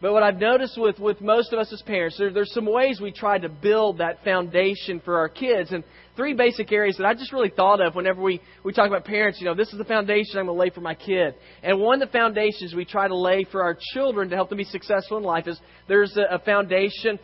But 0.00 0.12
what 0.12 0.22
I've 0.22 0.38
noticed 0.38 0.78
with, 0.80 1.00
with 1.00 1.20
most 1.20 1.52
of 1.52 1.58
us 1.58 1.72
as 1.72 1.82
parents, 1.82 2.16
there, 2.18 2.32
there's 2.32 2.52
some 2.52 2.66
ways 2.66 3.00
we 3.00 3.10
try 3.10 3.36
to 3.36 3.48
build 3.48 3.98
that 3.98 4.22
foundation 4.22 5.00
for 5.04 5.18
our 5.18 5.28
kids. 5.28 5.72
And 5.72 5.82
three 6.14 6.34
basic 6.34 6.70
areas 6.70 6.96
that 6.98 7.06
I 7.06 7.14
just 7.14 7.32
really 7.32 7.50
thought 7.50 7.80
of 7.80 7.96
whenever 7.96 8.22
we, 8.22 8.40
we 8.62 8.72
talk 8.72 8.86
about 8.86 9.04
parents. 9.04 9.40
You 9.40 9.46
know, 9.46 9.56
this 9.56 9.72
is 9.72 9.78
the 9.78 9.84
foundation 9.84 10.38
I'm 10.38 10.46
going 10.46 10.56
to 10.56 10.60
lay 10.60 10.70
for 10.70 10.82
my 10.82 10.94
kid. 10.94 11.34
And 11.64 11.80
one 11.80 12.00
of 12.00 12.08
the 12.08 12.12
foundations 12.12 12.74
we 12.74 12.84
try 12.84 13.08
to 13.08 13.16
lay 13.16 13.44
for 13.50 13.60
our 13.60 13.76
children 13.92 14.28
to 14.28 14.36
help 14.36 14.50
them 14.50 14.58
be 14.58 14.64
successful 14.64 15.16
in 15.16 15.24
life 15.24 15.48
is 15.48 15.58
there's 15.88 16.16
a, 16.16 16.36
a 16.36 16.38
foundation 16.38 17.18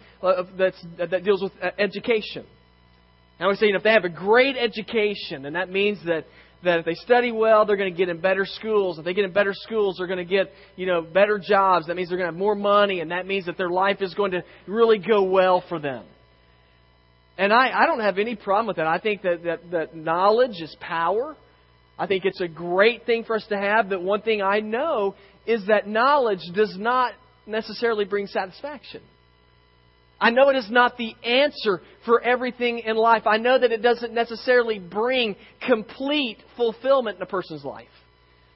that's, 0.58 0.84
that 0.98 1.22
deals 1.22 1.42
with 1.44 1.52
uh, 1.62 1.70
education. 1.78 2.44
And 3.38 3.48
we 3.48 3.54
say, 3.54 3.66
you 3.66 3.72
know, 3.72 3.78
if 3.78 3.84
they 3.84 3.92
have 3.92 4.04
a 4.04 4.08
great 4.08 4.56
education, 4.56 5.42
then 5.42 5.52
that 5.52 5.70
means 5.70 5.98
that 6.06 6.24
that 6.64 6.80
if 6.80 6.84
they 6.84 6.94
study 6.94 7.32
well, 7.32 7.64
they're 7.64 7.76
going 7.76 7.92
to 7.92 7.96
get 7.96 8.08
in 8.08 8.20
better 8.20 8.44
schools. 8.44 8.98
If 8.98 9.04
they 9.04 9.14
get 9.14 9.24
in 9.24 9.32
better 9.32 9.52
schools, 9.54 9.96
they're 9.98 10.06
going 10.06 10.18
to 10.18 10.24
get, 10.24 10.50
you 10.76 10.86
know, 10.86 11.02
better 11.02 11.38
jobs. 11.38 11.86
That 11.86 11.96
means 11.96 12.08
they're 12.08 12.18
going 12.18 12.28
to 12.28 12.32
have 12.32 12.38
more 12.38 12.54
money, 12.54 13.00
and 13.00 13.10
that 13.10 13.26
means 13.26 13.46
that 13.46 13.56
their 13.56 13.70
life 13.70 14.02
is 14.02 14.14
going 14.14 14.32
to 14.32 14.44
really 14.66 14.98
go 14.98 15.22
well 15.22 15.62
for 15.68 15.78
them. 15.78 16.04
And 17.36 17.52
I, 17.52 17.82
I 17.82 17.86
don't 17.86 18.00
have 18.00 18.18
any 18.18 18.36
problem 18.36 18.66
with 18.66 18.76
that. 18.76 18.86
I 18.86 18.98
think 18.98 19.22
that, 19.22 19.42
that, 19.44 19.70
that 19.70 19.96
knowledge 19.96 20.60
is 20.60 20.74
power. 20.80 21.36
I 21.98 22.06
think 22.06 22.24
it's 22.24 22.40
a 22.40 22.48
great 22.48 23.06
thing 23.06 23.24
for 23.24 23.36
us 23.36 23.46
to 23.48 23.56
have, 23.56 23.88
but 23.88 24.02
one 24.02 24.22
thing 24.22 24.42
I 24.42 24.60
know 24.60 25.14
is 25.46 25.66
that 25.66 25.86
knowledge 25.88 26.40
does 26.54 26.74
not 26.78 27.12
necessarily 27.46 28.04
bring 28.04 28.26
satisfaction. 28.26 29.02
I 30.24 30.30
know 30.30 30.48
it 30.48 30.56
is 30.56 30.70
not 30.70 30.96
the 30.96 31.14
answer 31.22 31.82
for 32.06 32.18
everything 32.22 32.78
in 32.78 32.96
life. 32.96 33.26
I 33.26 33.36
know 33.36 33.58
that 33.58 33.72
it 33.72 33.82
doesn't 33.82 34.14
necessarily 34.14 34.78
bring 34.78 35.36
complete 35.66 36.38
fulfillment 36.56 37.18
in 37.18 37.22
a 37.22 37.26
person's 37.26 37.62
life. 37.62 37.88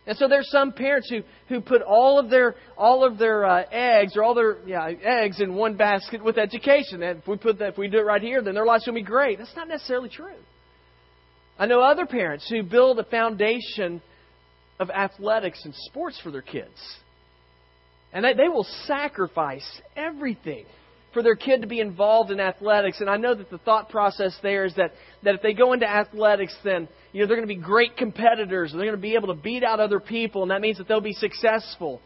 And 0.07 0.17
so 0.17 0.29
there's 0.29 0.51
some 0.51 0.73
parents 0.73 1.11
who, 1.11 1.21
who 1.51 1.61
put 1.61 1.83
all 1.83 2.19
of 2.19 2.31
their 2.31 2.55
all 2.79 3.05
of 3.05 3.19
their 3.19 3.45
uh, 3.45 3.65
eggs 3.71 4.17
or 4.17 4.23
all 4.23 4.35
their 4.35 4.67
yeah, 4.67 4.87
eggs 4.87 5.43
in 5.43 5.55
one 5.55 5.77
basket 5.77 6.25
with 6.25 6.39
education. 6.39 7.03
And 7.03 7.19
if 7.19 7.29
we 7.29 7.37
put 7.37 7.59
that, 7.59 7.73
if 7.73 7.77
we 7.77 7.89
do 7.89 7.99
it 7.99 8.07
right 8.07 8.23
here, 8.23 8.41
then 8.41 8.55
their 8.55 8.65
life's 8.65 8.87
to 8.87 8.93
be 8.93 9.03
great. 9.03 9.37
That's 9.37 9.55
not 9.55 9.69
necessarily 9.69 10.09
true. 10.09 10.41
I 11.59 11.67
know 11.67 11.83
other 11.83 12.07
parents 12.07 12.49
who 12.49 12.63
build 12.63 12.99
a 12.99 13.05
foundation 13.05 14.01
of 14.81 14.89
athletics 14.89 15.61
and 15.67 15.75
sports 15.75 16.19
for 16.23 16.31
their 16.31 16.41
kids, 16.41 16.81
and 18.15 18.25
they, 18.25 18.33
they 18.33 18.49
will 18.49 18.67
sacrifice 18.87 19.69
everything 19.95 20.65
for 21.13 21.23
their 21.23 21.37
kid 21.37 21.63
to 21.63 21.67
be 21.67 21.81
involved 21.81 22.31
in 22.31 22.41
athletics. 22.41 23.01
And 23.01 23.09
I 23.09 23.17
know 23.17 23.35
that 23.35 23.51
the 23.51 23.59
thought 23.59 23.89
process 23.89 24.37
there 24.43 24.65
is 24.65 24.75
that, 24.77 24.93
that 25.25 25.35
if 25.35 25.43
they 25.43 25.55
go 25.55 25.73
into 25.73 25.89
athletics, 25.89 26.55
then 26.65 26.89
you 27.13 27.21
know, 27.21 27.27
they're 27.27 27.37
going 27.37 27.49
to 27.49 27.55
be 27.55 27.61
great 27.61 27.97
competitors. 27.97 28.73
And 28.73 28.81
they're 28.81 28.89
going 28.89 28.99
to 28.99 29.03
be 29.03 29.15
able 29.15 29.29
to 29.29 29.41
beat 29.41 29.65
out 29.65 29.81
other 29.81 30.01
people, 30.01 30.43
and 30.43 30.51
that 30.51 30.61
means 30.61 30.79
that 30.79 30.89
they'll 30.89 31.01
be 31.01 31.15
successful. 31.15 32.01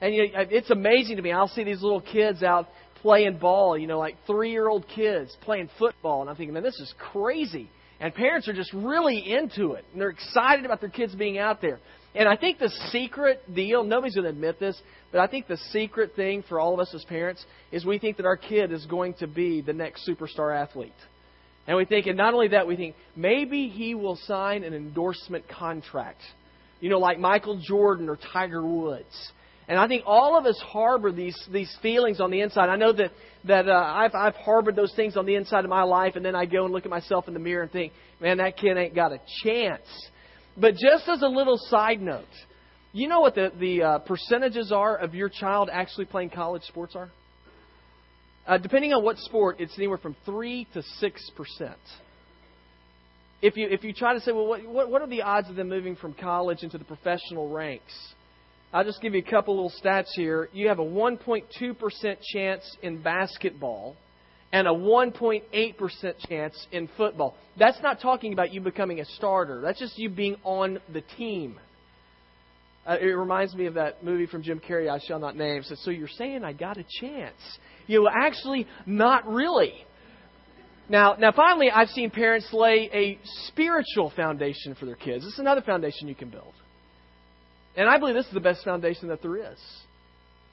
And 0.00 0.14
you 0.14 0.32
know, 0.32 0.44
it's 0.50 0.70
amazing 0.70 1.16
to 1.16 1.22
me. 1.22 1.32
I'll 1.32 1.48
see 1.48 1.64
these 1.64 1.82
little 1.82 2.00
kids 2.00 2.42
out 2.42 2.68
playing 3.02 3.38
ball, 3.38 3.78
you 3.78 3.86
know, 3.86 3.98
like 3.98 4.16
three 4.26 4.50
year 4.50 4.68
old 4.68 4.86
kids 4.88 5.36
playing 5.42 5.70
football. 5.78 6.20
And 6.20 6.30
I'm 6.30 6.36
thinking, 6.36 6.54
man, 6.54 6.62
this 6.62 6.78
is 6.80 6.92
crazy. 7.12 7.70
And 7.98 8.14
parents 8.14 8.46
are 8.46 8.52
just 8.52 8.72
really 8.74 9.18
into 9.18 9.72
it. 9.72 9.84
And 9.92 10.00
they're 10.00 10.10
excited 10.10 10.64
about 10.64 10.80
their 10.80 10.90
kids 10.90 11.14
being 11.14 11.38
out 11.38 11.62
there. 11.62 11.78
And 12.16 12.26
I 12.26 12.36
think 12.36 12.58
the 12.58 12.70
secret 12.90 13.42
deal, 13.54 13.84
nobody's 13.84 14.14
going 14.14 14.24
to 14.24 14.30
admit 14.30 14.58
this, 14.58 14.80
but 15.12 15.20
I 15.20 15.26
think 15.26 15.48
the 15.48 15.58
secret 15.70 16.16
thing 16.16 16.42
for 16.48 16.58
all 16.58 16.72
of 16.72 16.80
us 16.80 16.94
as 16.94 17.04
parents 17.04 17.44
is 17.70 17.84
we 17.84 17.98
think 17.98 18.16
that 18.16 18.24
our 18.24 18.38
kid 18.38 18.72
is 18.72 18.86
going 18.86 19.14
to 19.14 19.26
be 19.26 19.60
the 19.60 19.74
next 19.74 20.08
superstar 20.08 20.56
athlete. 20.56 20.92
And 21.66 21.76
we 21.76 21.84
think, 21.84 22.06
and 22.06 22.16
not 22.16 22.32
only 22.32 22.48
that, 22.48 22.66
we 22.66 22.76
think 22.76 22.94
maybe 23.16 23.68
he 23.68 23.94
will 23.94 24.16
sign 24.24 24.64
an 24.64 24.72
endorsement 24.72 25.46
contract. 25.48 26.22
You 26.80 26.88
know, 26.88 26.98
like 26.98 27.18
Michael 27.18 27.60
Jordan 27.62 28.08
or 28.08 28.18
Tiger 28.32 28.64
Woods. 28.64 29.32
And 29.68 29.78
I 29.78 29.88
think 29.88 30.04
all 30.06 30.38
of 30.38 30.46
us 30.46 30.58
harbor 30.64 31.10
these 31.10 31.36
these 31.50 31.74
feelings 31.82 32.20
on 32.20 32.30
the 32.30 32.40
inside. 32.40 32.68
I 32.68 32.76
know 32.76 32.92
that 32.92 33.10
that 33.44 33.68
uh, 33.68 33.72
I've 33.72 34.14
I've 34.14 34.36
harbored 34.36 34.76
those 34.76 34.94
things 34.94 35.16
on 35.16 35.26
the 35.26 35.34
inside 35.34 35.64
of 35.64 35.70
my 35.70 35.82
life, 35.82 36.14
and 36.14 36.24
then 36.24 36.36
I 36.36 36.46
go 36.46 36.64
and 36.64 36.72
look 36.72 36.84
at 36.84 36.90
myself 36.90 37.26
in 37.26 37.34
the 37.34 37.40
mirror 37.40 37.62
and 37.62 37.72
think, 37.72 37.92
man, 38.20 38.36
that 38.38 38.56
kid 38.56 38.76
ain't 38.76 38.94
got 38.94 39.12
a 39.12 39.18
chance. 39.42 39.88
But 40.56 40.74
just 40.74 41.08
as 41.08 41.22
a 41.22 41.28
little 41.28 41.58
side 41.58 42.00
note, 42.00 42.24
you 42.92 43.08
know 43.08 43.20
what 43.20 43.34
the, 43.34 43.52
the 43.58 43.82
uh, 43.82 43.98
percentages 43.98 44.72
are 44.72 44.96
of 44.96 45.14
your 45.14 45.28
child 45.28 45.68
actually 45.70 46.06
playing 46.06 46.30
college 46.30 46.62
sports 46.62 46.96
are? 46.96 47.10
uh, 48.46 48.58
depending 48.58 48.92
on 48.92 49.02
what 49.02 49.18
sport, 49.18 49.56
it's 49.58 49.76
anywhere 49.76 49.98
from 49.98 50.14
3 50.24 50.66
to 50.74 50.82
6%. 51.02 51.74
If 53.42 53.56
you, 53.56 53.68
if 53.68 53.84
you 53.84 53.92
try 53.92 54.14
to 54.14 54.20
say, 54.20 54.32
well, 54.32 54.46
what, 54.46 54.88
what, 54.88 55.02
are 55.02 55.08
the 55.08 55.22
odds 55.22 55.50
of 55.50 55.56
them 55.56 55.68
moving 55.68 55.96
from 55.96 56.14
college 56.14 56.62
into 56.62 56.78
the 56.78 56.84
professional 56.84 57.50
ranks? 57.50 57.92
I'll 58.72 58.84
just 58.84 59.02
give 59.02 59.14
you 59.14 59.22
a 59.26 59.30
couple 59.30 59.54
little 59.54 59.72
stats 59.82 60.08
here. 60.14 60.48
You 60.52 60.68
have 60.68 60.78
a 60.78 60.84
1.2% 60.84 62.16
chance 62.32 62.76
in 62.82 63.02
basketball 63.02 63.96
and 64.52 64.66
a 64.66 64.70
1.8% 64.70 66.28
chance 66.28 66.66
in 66.72 66.88
football. 66.96 67.34
That's 67.58 67.78
not 67.82 68.00
talking 68.00 68.32
about 68.32 68.52
you 68.52 68.60
becoming 68.60 69.00
a 69.00 69.04
starter. 69.04 69.60
That's 69.60 69.78
just 69.78 69.98
you 69.98 70.08
being 70.08 70.36
on 70.44 70.78
the 70.92 71.02
team. 71.16 71.58
Uh, 72.86 72.96
it 73.00 73.06
reminds 73.06 73.54
me 73.54 73.66
of 73.66 73.74
that 73.74 74.04
movie 74.04 74.26
from 74.26 74.42
Jim 74.42 74.60
Carrey, 74.60 74.88
I 74.88 75.00
Shall 75.04 75.18
Not 75.18 75.36
Name. 75.36 75.62
So, 75.64 75.74
so 75.82 75.90
you're 75.90 76.06
saying 76.08 76.44
I 76.44 76.52
got 76.52 76.76
a 76.78 76.84
chance? 77.00 77.40
You 77.88 78.02
know, 78.02 78.10
actually, 78.12 78.66
not 78.86 79.26
really. 79.26 79.72
Now, 80.88 81.16
now, 81.18 81.32
finally, 81.32 81.68
I've 81.68 81.88
seen 81.88 82.10
parents 82.10 82.46
lay 82.52 82.88
a 82.92 83.18
spiritual 83.48 84.12
foundation 84.14 84.76
for 84.76 84.86
their 84.86 84.94
kids. 84.94 85.24
Is 85.24 85.40
another 85.40 85.62
foundation 85.62 86.06
you 86.06 86.14
can 86.14 86.30
build. 86.30 86.54
And 87.76 87.88
I 87.88 87.98
believe 87.98 88.14
this 88.14 88.26
is 88.26 88.32
the 88.32 88.40
best 88.40 88.64
foundation 88.64 89.08
that 89.08 89.20
there 89.20 89.36
is. 89.36 89.58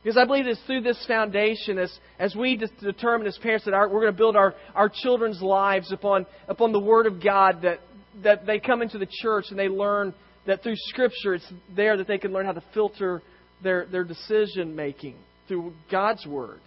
Because 0.04 0.18
I 0.18 0.26
believe 0.26 0.48
it's 0.48 0.60
through 0.68 0.82
this 0.82 1.04
foundation, 1.08 1.80
as, 1.80 1.98
as 2.20 2.36
we 2.36 2.58
determine 2.82 3.26
as 3.26 3.38
parents 3.38 3.66
that 3.66 3.74
our, 3.74 3.88
we're 3.88 4.02
going 4.02 4.14
to 4.14 4.18
build 4.18 4.36
our, 4.36 4.54
our 4.76 4.90
children's 4.90 5.42
lives 5.42 5.94
upon, 5.94 6.26
upon 6.50 6.74
the 6.74 6.80
Word 6.80 7.06
of 7.08 7.24
God, 7.24 7.62
that, 7.62 7.80
that 8.22 8.46
they 8.46 8.60
come 8.60 8.82
into 8.82 8.98
the 8.98 9.08
church 9.22 9.46
and 9.50 9.58
they 9.58 9.70
learn 9.70 10.14
that 10.46 10.62
through 10.62 10.76
Scripture, 10.76 11.36
it's 11.36 11.54
there 11.74 11.96
that 11.96 12.08
they 12.08 12.18
can 12.18 12.34
learn 12.34 12.46
how 12.46 12.52
to 12.52 12.64
filter 12.74 13.22
their, 13.64 13.86
their 13.86 14.04
decision 14.04 14.76
making 14.76 15.16
through 15.48 15.74
God's 15.90 16.26
Word 16.26 16.60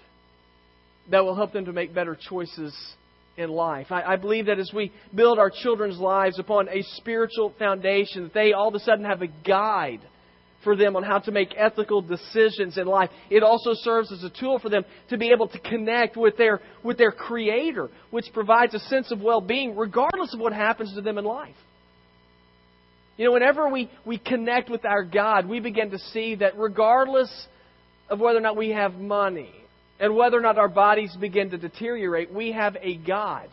that 1.10 1.22
will 1.22 1.34
help 1.34 1.52
them 1.52 1.66
to 1.66 1.72
make 1.72 1.94
better 1.94 2.18
choices 2.28 2.74
in 3.36 3.50
life. 3.50 3.88
I, 3.90 4.02
I, 4.02 4.16
believe 4.16 4.46
that 4.46 4.58
as 4.58 4.70
we 4.74 4.92
build 5.14 5.38
our 5.38 5.50
children's 5.50 5.98
lives 5.98 6.38
upon 6.38 6.68
a 6.68 6.82
spiritual 6.94 7.52
foundation, 7.58 8.24
that 8.24 8.34
they 8.34 8.52
all 8.54 8.68
of 8.68 8.74
a 8.74 8.80
sudden 8.80 9.04
have 9.04 9.20
a 9.20 9.26
guide 9.26 10.00
for 10.66 10.74
them 10.74 10.96
on 10.96 11.04
how 11.04 11.20
to 11.20 11.30
make 11.30 11.54
ethical 11.56 12.02
decisions 12.02 12.76
in 12.76 12.88
life. 12.88 13.08
It 13.30 13.44
also 13.44 13.70
serves 13.74 14.10
as 14.10 14.24
a 14.24 14.30
tool 14.30 14.58
for 14.58 14.68
them 14.68 14.84
to 15.10 15.16
be 15.16 15.30
able 15.30 15.46
to 15.46 15.60
connect 15.60 16.16
with 16.16 16.36
their, 16.36 16.60
with 16.82 16.98
their 16.98 17.12
Creator, 17.12 17.88
which 18.10 18.26
provides 18.34 18.74
a 18.74 18.80
sense 18.80 19.12
of 19.12 19.20
well 19.20 19.40
being 19.40 19.76
regardless 19.76 20.34
of 20.34 20.40
what 20.40 20.52
happens 20.52 20.92
to 20.94 21.00
them 21.02 21.18
in 21.18 21.24
life. 21.24 21.54
You 23.16 23.26
know, 23.26 23.32
whenever 23.32 23.68
we, 23.68 23.88
we 24.04 24.18
connect 24.18 24.68
with 24.68 24.84
our 24.84 25.04
God, 25.04 25.48
we 25.48 25.60
begin 25.60 25.92
to 25.92 26.00
see 26.00 26.34
that 26.34 26.58
regardless 26.58 27.30
of 28.10 28.18
whether 28.18 28.38
or 28.38 28.42
not 28.42 28.56
we 28.56 28.70
have 28.70 28.94
money 28.94 29.52
and 30.00 30.16
whether 30.16 30.36
or 30.36 30.42
not 30.42 30.58
our 30.58 30.68
bodies 30.68 31.16
begin 31.18 31.50
to 31.50 31.58
deteriorate, 31.58 32.34
we 32.34 32.50
have 32.50 32.76
a 32.82 32.96
God 32.96 33.48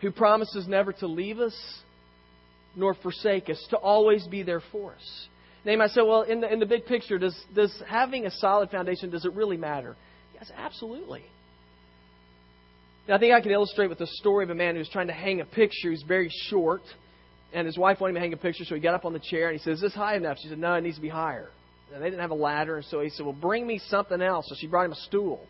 who 0.00 0.12
promises 0.12 0.68
never 0.68 0.92
to 0.92 1.08
leave 1.08 1.40
us 1.40 1.54
nor 2.76 2.94
forsake 2.94 3.48
us, 3.50 3.64
to 3.70 3.76
always 3.76 4.26
be 4.26 4.42
there 4.42 4.62
for 4.72 4.94
us. 4.94 5.26
Now 5.64 5.72
you 5.72 5.78
might 5.78 5.90
say, 5.90 6.02
well, 6.02 6.22
in 6.22 6.40
the, 6.40 6.52
in 6.52 6.58
the 6.58 6.66
big 6.66 6.86
picture, 6.86 7.18
does, 7.18 7.38
does 7.54 7.74
having 7.88 8.26
a 8.26 8.30
solid 8.30 8.70
foundation, 8.70 9.10
does 9.10 9.24
it 9.24 9.32
really 9.32 9.56
matter? 9.56 9.96
Yes, 10.34 10.50
absolutely. 10.56 11.24
Now, 13.08 13.16
I 13.16 13.18
think 13.18 13.34
I 13.34 13.40
can 13.40 13.50
illustrate 13.50 13.88
with 13.88 13.98
the 13.98 14.06
story 14.06 14.44
of 14.44 14.50
a 14.50 14.54
man 14.54 14.76
who's 14.76 14.88
trying 14.88 15.08
to 15.08 15.12
hang 15.12 15.40
a 15.40 15.44
picture. 15.44 15.90
He's 15.90 16.02
very 16.02 16.30
short 16.48 16.82
and 17.54 17.66
his 17.66 17.78
wife 17.78 18.00
wanted 18.00 18.10
him 18.10 18.14
to 18.16 18.20
hang 18.20 18.32
a 18.32 18.36
picture, 18.36 18.64
so 18.64 18.74
he 18.74 18.80
got 18.80 18.94
up 18.94 19.04
on 19.04 19.12
the 19.12 19.20
chair 19.20 19.48
and 19.48 19.58
he 19.58 19.62
says, 19.62 19.76
Is 19.76 19.80
this 19.80 19.94
high 19.94 20.16
enough? 20.16 20.38
She 20.42 20.48
said, 20.48 20.58
No, 20.58 20.74
it 20.74 20.80
needs 20.82 20.96
to 20.96 21.02
be 21.02 21.08
higher. 21.08 21.50
And 21.94 22.02
they 22.02 22.10
didn't 22.10 22.20
have 22.20 22.32
a 22.32 22.34
ladder, 22.34 22.76
and 22.76 22.84
so 22.86 23.00
he 23.00 23.10
said, 23.10 23.24
Well, 23.24 23.34
bring 23.34 23.64
me 23.66 23.78
something 23.88 24.20
else. 24.20 24.46
So 24.48 24.56
she 24.58 24.66
brought 24.66 24.86
him 24.86 24.92
a 24.92 24.96
stool. 24.96 25.46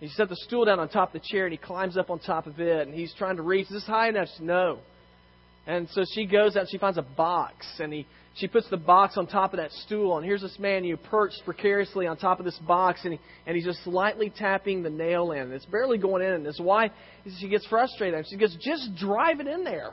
He 0.00 0.08
set 0.08 0.30
the 0.30 0.36
stool 0.36 0.64
down 0.64 0.80
on 0.80 0.88
top 0.88 1.14
of 1.14 1.20
the 1.20 1.28
chair 1.28 1.44
and 1.44 1.52
he 1.52 1.58
climbs 1.58 1.96
up 1.96 2.10
on 2.10 2.18
top 2.18 2.46
of 2.46 2.58
it 2.58 2.88
and 2.88 2.94
he's 2.94 3.14
trying 3.16 3.36
to 3.36 3.42
reach. 3.42 3.66
Is 3.66 3.72
this 3.74 3.86
high 3.86 4.08
enough? 4.08 4.28
She 4.28 4.38
said, 4.38 4.46
No. 4.46 4.78
And 5.66 5.88
so 5.90 6.04
she 6.14 6.26
goes 6.26 6.56
out 6.56 6.62
and 6.62 6.70
she 6.70 6.78
finds 6.78 6.98
a 6.98 7.02
box 7.02 7.66
and 7.78 7.92
he 7.92 8.06
she 8.36 8.48
puts 8.48 8.68
the 8.68 8.76
box 8.76 9.16
on 9.16 9.28
top 9.28 9.52
of 9.52 9.58
that 9.58 9.70
stool 9.70 10.16
and 10.16 10.26
here's 10.26 10.42
this 10.42 10.58
man 10.58 10.82
you 10.82 10.96
perched 10.96 11.40
precariously 11.44 12.06
on 12.08 12.16
top 12.16 12.40
of 12.40 12.44
this 12.44 12.58
box 12.66 13.00
and 13.04 13.14
he 13.14 13.20
and 13.46 13.56
he's 13.56 13.64
just 13.64 13.82
slightly 13.84 14.30
tapping 14.30 14.82
the 14.82 14.90
nail 14.90 15.32
in. 15.32 15.52
It's 15.52 15.64
barely 15.66 15.98
going 15.98 16.22
in 16.22 16.32
and 16.32 16.46
his 16.46 16.60
wife 16.60 16.90
she 17.38 17.48
gets 17.48 17.66
frustrated. 17.66 18.14
And 18.14 18.26
she 18.28 18.36
goes, 18.36 18.56
Just 18.60 18.96
drive 18.96 19.40
it 19.40 19.46
in 19.46 19.64
there. 19.64 19.92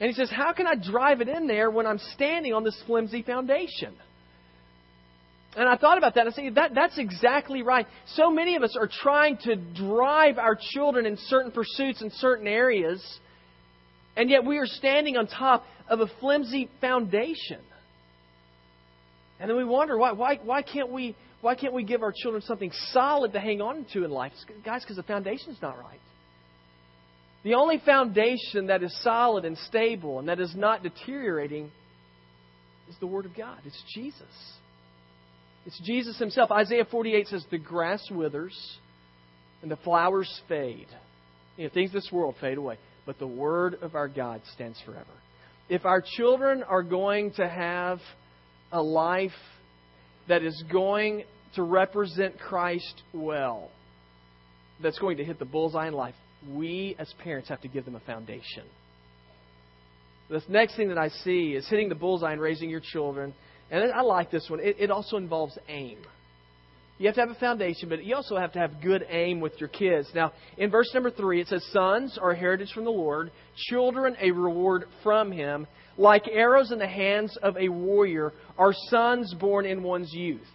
And 0.00 0.08
he 0.08 0.14
says, 0.14 0.30
How 0.30 0.52
can 0.52 0.66
I 0.66 0.74
drive 0.74 1.20
it 1.20 1.28
in 1.28 1.46
there 1.46 1.70
when 1.70 1.86
I'm 1.86 1.98
standing 2.14 2.52
on 2.52 2.64
this 2.64 2.80
flimsy 2.86 3.22
foundation? 3.22 3.94
And 5.56 5.66
I 5.66 5.76
thought 5.76 5.96
about 5.96 6.14
that 6.16 6.26
and 6.26 6.34
I 6.34 6.36
said, 6.36 6.54
that, 6.56 6.74
that's 6.74 6.98
exactly 6.98 7.62
right. 7.62 7.86
So 8.08 8.30
many 8.30 8.56
of 8.56 8.62
us 8.62 8.76
are 8.78 8.90
trying 9.02 9.38
to 9.44 9.56
drive 9.56 10.36
our 10.36 10.54
children 10.74 11.06
in 11.06 11.16
certain 11.16 11.50
pursuits 11.50 12.02
in 12.02 12.10
certain 12.16 12.46
areas, 12.46 13.02
and 14.16 14.30
yet 14.30 14.44
we 14.44 14.58
are 14.58 14.66
standing 14.66 15.16
on 15.16 15.26
top 15.26 15.64
of 15.88 16.00
a 16.00 16.06
flimsy 16.20 16.68
foundation. 16.80 17.60
And 19.38 19.50
then 19.50 19.56
we 19.56 19.64
wonder 19.64 19.98
why, 19.98 20.12
why, 20.12 20.40
why 20.42 20.62
can't 20.62 20.90
we 20.90 21.14
why 21.42 21.54
can't 21.54 21.74
we 21.74 21.84
give 21.84 22.02
our 22.02 22.12
children 22.12 22.42
something 22.42 22.72
solid 22.92 23.34
to 23.34 23.40
hang 23.40 23.60
on 23.60 23.86
to 23.92 24.04
in 24.04 24.10
life? 24.10 24.32
Guys, 24.64 24.82
because 24.82 24.96
the 24.96 25.02
foundation's 25.02 25.58
not 25.60 25.78
right. 25.78 26.00
The 27.44 27.54
only 27.54 27.80
foundation 27.84 28.66
that 28.68 28.82
is 28.82 28.92
solid 29.02 29.44
and 29.44 29.56
stable 29.58 30.18
and 30.18 30.28
that 30.28 30.40
is 30.40 30.54
not 30.56 30.82
deteriorating 30.82 31.70
is 32.88 32.96
the 32.98 33.06
Word 33.06 33.26
of 33.26 33.36
God. 33.36 33.58
It's 33.64 33.80
Jesus. 33.94 34.22
It's 35.66 35.78
Jesus 35.84 36.18
Himself. 36.18 36.50
Isaiah 36.50 36.86
48 36.90 37.28
says, 37.28 37.44
The 37.50 37.58
grass 37.58 38.02
withers 38.10 38.56
and 39.62 39.70
the 39.70 39.76
flowers 39.76 40.40
fade. 40.48 40.88
You 41.56 41.64
know, 41.64 41.70
things 41.72 41.92
this 41.92 42.08
world 42.10 42.34
fade 42.40 42.58
away. 42.58 42.78
But 43.06 43.18
the 43.18 43.26
Word 43.26 43.78
of 43.82 43.94
our 43.94 44.08
God 44.08 44.42
stands 44.52 44.78
forever. 44.84 45.04
If 45.68 45.86
our 45.86 46.02
children 46.16 46.62
are 46.62 46.82
going 46.82 47.32
to 47.34 47.48
have 47.48 48.00
a 48.72 48.82
life 48.82 49.30
that 50.28 50.42
is 50.42 50.62
going 50.70 51.24
to 51.54 51.62
represent 51.62 52.38
Christ 52.38 53.02
well, 53.12 53.70
that's 54.82 54.98
going 54.98 55.16
to 55.16 55.24
hit 55.24 55.38
the 55.38 55.44
bullseye 55.44 55.88
in 55.88 55.94
life, 55.94 56.14
we 56.52 56.94
as 56.98 57.12
parents 57.22 57.48
have 57.48 57.60
to 57.62 57.68
give 57.68 57.84
them 57.84 57.94
a 57.94 58.00
foundation. 58.00 58.64
The 60.28 60.42
next 60.48 60.76
thing 60.76 60.88
that 60.88 60.98
I 60.98 61.08
see 61.08 61.52
is 61.54 61.68
hitting 61.68 61.88
the 61.88 61.94
bullseye 61.94 62.32
and 62.32 62.40
raising 62.40 62.68
your 62.68 62.80
children. 62.80 63.32
And 63.70 63.92
I 63.92 64.02
like 64.02 64.30
this 64.30 64.46
one. 64.50 64.60
It, 64.60 64.76
it 64.78 64.90
also 64.90 65.16
involves 65.16 65.56
aim. 65.68 65.98
You 66.98 67.06
have 67.06 67.14
to 67.16 67.20
have 67.20 67.30
a 67.30 67.34
foundation, 67.34 67.90
but 67.90 68.04
you 68.04 68.14
also 68.14 68.36
have 68.36 68.52
to 68.52 68.58
have 68.58 68.80
good 68.80 69.04
aim 69.10 69.40
with 69.40 69.52
your 69.60 69.68
kids. 69.68 70.08
Now, 70.14 70.32
in 70.56 70.70
verse 70.70 70.90
number 70.94 71.10
three, 71.10 71.42
it 71.42 71.48
says, 71.48 71.64
Sons 71.70 72.18
are 72.20 72.30
a 72.30 72.36
heritage 72.36 72.72
from 72.72 72.84
the 72.84 72.90
Lord, 72.90 73.30
children 73.68 74.16
a 74.20 74.30
reward 74.30 74.84
from 75.02 75.30
Him. 75.30 75.66
Like 75.98 76.26
arrows 76.28 76.72
in 76.72 76.78
the 76.78 76.88
hands 76.88 77.36
of 77.42 77.56
a 77.56 77.68
warrior 77.68 78.32
are 78.58 78.72
sons 78.88 79.34
born 79.34 79.66
in 79.66 79.82
one's 79.82 80.12
youth. 80.12 80.46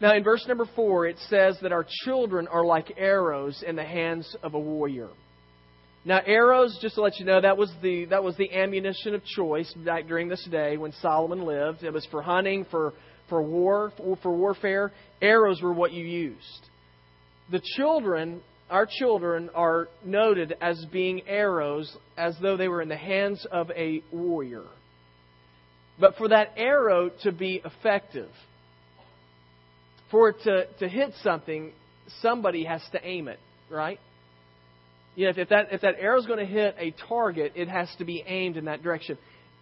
Now, 0.00 0.14
in 0.14 0.22
verse 0.22 0.46
number 0.46 0.66
four, 0.76 1.06
it 1.06 1.16
says 1.28 1.58
that 1.62 1.72
our 1.72 1.86
children 2.04 2.46
are 2.46 2.64
like 2.64 2.94
arrows 2.96 3.64
in 3.66 3.74
the 3.74 3.84
hands 3.84 4.36
of 4.42 4.54
a 4.54 4.58
warrior. 4.58 5.08
Now, 6.04 6.20
arrows, 6.24 6.78
just 6.80 6.94
to 6.94 7.02
let 7.02 7.18
you 7.18 7.26
know, 7.26 7.40
that 7.40 7.58
was 7.58 7.70
the 7.82 8.04
that 8.06 8.22
was 8.22 8.36
the 8.36 8.52
ammunition 8.54 9.14
of 9.14 9.24
choice 9.24 9.72
back 9.84 10.06
during 10.06 10.28
this 10.28 10.46
day 10.50 10.76
when 10.76 10.92
Solomon 11.02 11.44
lived. 11.44 11.82
It 11.82 11.92
was 11.92 12.06
for 12.10 12.22
hunting, 12.22 12.64
for 12.70 12.94
for 13.28 13.42
war, 13.42 13.92
for, 14.22 14.36
warfare. 14.36 14.92
Arrows 15.20 15.60
were 15.62 15.72
what 15.72 15.92
you 15.92 16.04
used. 16.04 16.68
The 17.50 17.62
children, 17.76 18.40
our 18.70 18.86
children, 18.86 19.50
are 19.54 19.88
noted 20.04 20.54
as 20.60 20.84
being 20.92 21.22
arrows, 21.26 21.96
as 22.16 22.36
though 22.40 22.56
they 22.56 22.68
were 22.68 22.82
in 22.82 22.88
the 22.88 22.96
hands 22.96 23.46
of 23.50 23.70
a 23.70 24.02
warrior. 24.12 24.64
But 26.00 26.16
for 26.16 26.28
that 26.28 26.52
arrow 26.56 27.10
to 27.22 27.32
be 27.32 27.60
effective, 27.64 28.30
for 30.10 30.30
it 30.30 30.36
to, 30.44 30.66
to 30.78 30.88
hit 30.88 31.12
something, 31.22 31.72
somebody 32.22 32.64
has 32.64 32.82
to 32.92 33.04
aim 33.04 33.28
it, 33.28 33.40
right? 33.70 33.98
You 35.16 35.24
know, 35.24 35.32
if 35.36 35.48
that 35.48 35.72
if 35.72 35.80
that 35.80 35.96
arrow 35.98 36.20
is 36.20 36.26
going 36.26 36.38
to 36.38 36.46
hit 36.46 36.76
a 36.78 36.94
target, 37.08 37.52
it 37.56 37.68
has 37.68 37.88
to 37.98 38.04
be 38.04 38.22
aimed 38.24 38.56
in 38.56 38.66
that 38.66 38.82
direction. 38.82 39.18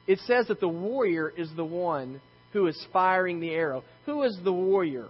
It 0.06 0.18
says 0.26 0.48
that 0.48 0.60
the 0.60 0.68
warrior 0.68 1.32
is 1.34 1.48
the 1.56 1.64
one 1.64 2.20
who 2.56 2.68
is 2.68 2.86
firing 2.90 3.38
the 3.38 3.50
arrow. 3.50 3.84
Who 4.06 4.22
is 4.22 4.38
the 4.42 4.52
warrior? 4.52 5.08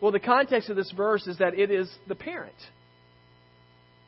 Well, 0.00 0.10
the 0.10 0.18
context 0.18 0.68
of 0.68 0.76
this 0.76 0.92
verse 0.96 1.24
is 1.28 1.38
that 1.38 1.56
it 1.56 1.70
is 1.70 1.88
the 2.08 2.16
parent. 2.16 2.56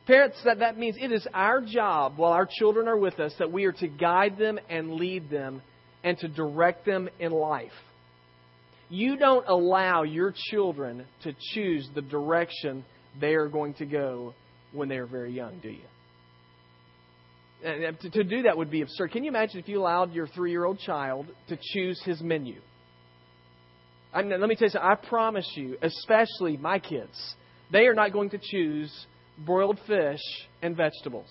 Parents, 0.09 0.37
that, 0.45 0.59
that 0.59 0.77
means 0.77 0.97
it 0.99 1.13
is 1.13 1.27
our 1.33 1.61
job 1.61 2.15
while 2.17 2.33
our 2.33 2.49
children 2.51 2.89
are 2.89 2.97
with 2.97 3.21
us 3.21 3.33
that 3.39 3.53
we 3.53 3.67
are 3.67 3.73
to 3.73 3.87
guide 3.87 4.37
them 4.37 4.59
and 4.69 4.95
lead 4.95 5.31
them 5.31 5.63
and 6.03 6.19
to 6.19 6.27
direct 6.27 6.85
them 6.85 7.09
in 7.21 7.31
life. 7.31 7.71
You 8.89 9.17
don't 9.17 9.47
allow 9.47 10.03
your 10.03 10.35
children 10.51 11.07
to 11.23 11.33
choose 11.55 11.89
the 11.95 12.03
direction 12.03 12.85
they 13.21 13.35
are 13.35 13.47
going 13.47 13.75
to 13.75 13.87
go 13.87 14.35
when 14.73 14.89
they 14.89 14.97
are 14.97 15.07
very 15.07 15.33
young, 15.33 15.61
do 15.61 15.69
you? 15.69 15.85
And 17.65 17.99
to, 18.01 18.25
do 18.25 18.43
that 18.43 18.57
would 18.57 18.71
be 18.71 18.83
absurd. 18.83 19.13
Can 19.13 19.23
you 19.23 19.31
imagine 19.31 19.61
if 19.61 19.69
you 19.69 19.81
allowed 19.81 20.13
your 20.13 20.27
three 20.27 20.51
year 20.51 20.65
old 20.65 20.79
child 20.79 21.27
to 21.49 21.59
choose 21.73 22.01
his 22.05 22.21
menu? 22.23 22.61
I 24.13 24.23
mean, 24.23 24.41
let 24.41 24.49
me 24.49 24.57
tell 24.57 24.67
you 24.67 24.71
something. 24.71 24.91
I 24.91 24.95
promise 24.95 25.49
you, 25.55 25.77
especially 25.83 26.57
my 26.57 26.79
kids, 26.79 27.35
they 27.71 27.87
are 27.87 27.95
not 27.95 28.13
going 28.13 28.31
to 28.31 28.39
choose 28.43 28.91
broiled 29.45 29.79
fish 29.87 30.21
and 30.63 30.77
vegetables. 30.77 31.29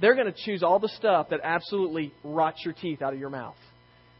They're 0.00 0.14
going 0.14 0.32
to 0.32 0.38
choose 0.44 0.62
all 0.62 0.78
the 0.78 0.88
stuff 0.88 1.30
that 1.30 1.40
absolutely 1.42 2.12
rots 2.22 2.60
your 2.64 2.74
teeth 2.74 3.02
out 3.02 3.12
of 3.12 3.18
your 3.18 3.30
mouth. 3.30 3.56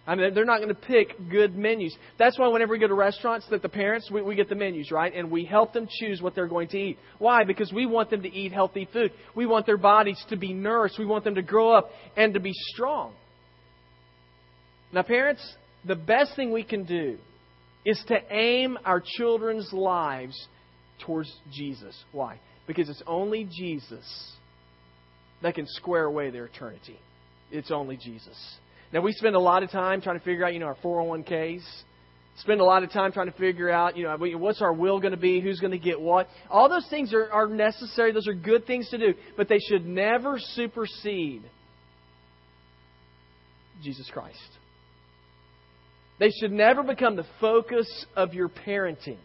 I 0.08 0.14
mean, 0.14 0.32
they're 0.32 0.46
not 0.46 0.62
going 0.62 0.70
to 0.70 0.74
pick 0.74 1.28
good 1.30 1.54
menus. 1.54 1.94
That's 2.18 2.38
why 2.38 2.48
whenever 2.48 2.72
we 2.72 2.78
go 2.78 2.88
to 2.88 2.94
restaurants, 2.94 3.46
that 3.50 3.60
the 3.60 3.68
parents 3.68 4.10
we, 4.10 4.22
we 4.22 4.36
get 4.36 4.48
the 4.48 4.54
menus 4.54 4.90
right, 4.90 5.14
and 5.14 5.30
we 5.30 5.44
help 5.44 5.74
them 5.74 5.86
choose 6.00 6.22
what 6.22 6.34
they're 6.34 6.48
going 6.48 6.68
to 6.68 6.78
eat. 6.78 6.98
Why? 7.18 7.44
Because 7.44 7.74
we 7.74 7.84
want 7.84 8.08
them 8.08 8.22
to 8.22 8.34
eat 8.34 8.50
healthy 8.50 8.88
food. 8.90 9.12
We 9.34 9.44
want 9.44 9.66
their 9.66 9.76
bodies 9.76 10.18
to 10.30 10.36
be 10.36 10.54
nourished. 10.54 10.98
We 10.98 11.04
want 11.04 11.24
them 11.24 11.34
to 11.34 11.42
grow 11.42 11.72
up 11.72 11.90
and 12.16 12.32
to 12.32 12.40
be 12.40 12.52
strong. 12.54 13.12
Now, 14.94 15.02
parents, 15.02 15.42
the 15.84 15.94
best 15.94 16.34
thing 16.36 16.52
we 16.52 16.64
can 16.64 16.84
do 16.84 17.18
is 17.84 18.02
to 18.08 18.18
aim 18.34 18.78
our 18.86 19.02
children's 19.04 19.70
lives 19.74 20.48
towards 21.04 21.30
Jesus. 21.52 21.94
Why? 22.12 22.40
Because 22.66 22.88
it's 22.88 23.02
only 23.06 23.44
Jesus 23.44 24.32
that 25.42 25.54
can 25.54 25.66
square 25.68 26.04
away 26.04 26.30
their 26.30 26.46
eternity. 26.46 26.98
It's 27.50 27.70
only 27.70 27.98
Jesus. 27.98 28.56
Now, 28.92 29.00
we 29.00 29.12
spend 29.12 29.34
a 29.34 29.40
lot 29.40 29.62
of 29.62 29.70
time 29.70 30.00
trying 30.00 30.18
to 30.18 30.24
figure 30.24 30.44
out, 30.44 30.54
you 30.54 30.60
know, 30.60 30.66
our 30.66 30.76
401ks. 30.76 31.62
Spend 32.38 32.60
a 32.60 32.64
lot 32.64 32.84
of 32.84 32.92
time 32.92 33.12
trying 33.12 33.30
to 33.30 33.36
figure 33.36 33.68
out, 33.68 33.96
you 33.96 34.04
know, 34.04 34.16
what's 34.38 34.62
our 34.62 34.72
will 34.72 35.00
going 35.00 35.10
to 35.10 35.18
be, 35.18 35.40
who's 35.40 35.58
going 35.58 35.72
to 35.72 35.78
get 35.78 36.00
what. 36.00 36.28
All 36.48 36.68
those 36.68 36.86
things 36.88 37.12
are, 37.12 37.28
are 37.30 37.48
necessary. 37.48 38.12
Those 38.12 38.28
are 38.28 38.34
good 38.34 38.66
things 38.66 38.88
to 38.90 38.98
do. 38.98 39.14
But 39.36 39.48
they 39.48 39.58
should 39.58 39.84
never 39.86 40.38
supersede 40.38 41.42
Jesus 43.82 44.08
Christ. 44.12 44.38
They 46.18 46.30
should 46.30 46.52
never 46.52 46.82
become 46.82 47.16
the 47.16 47.26
focus 47.40 47.88
of 48.16 48.34
your 48.34 48.48
parenting. 48.48 49.18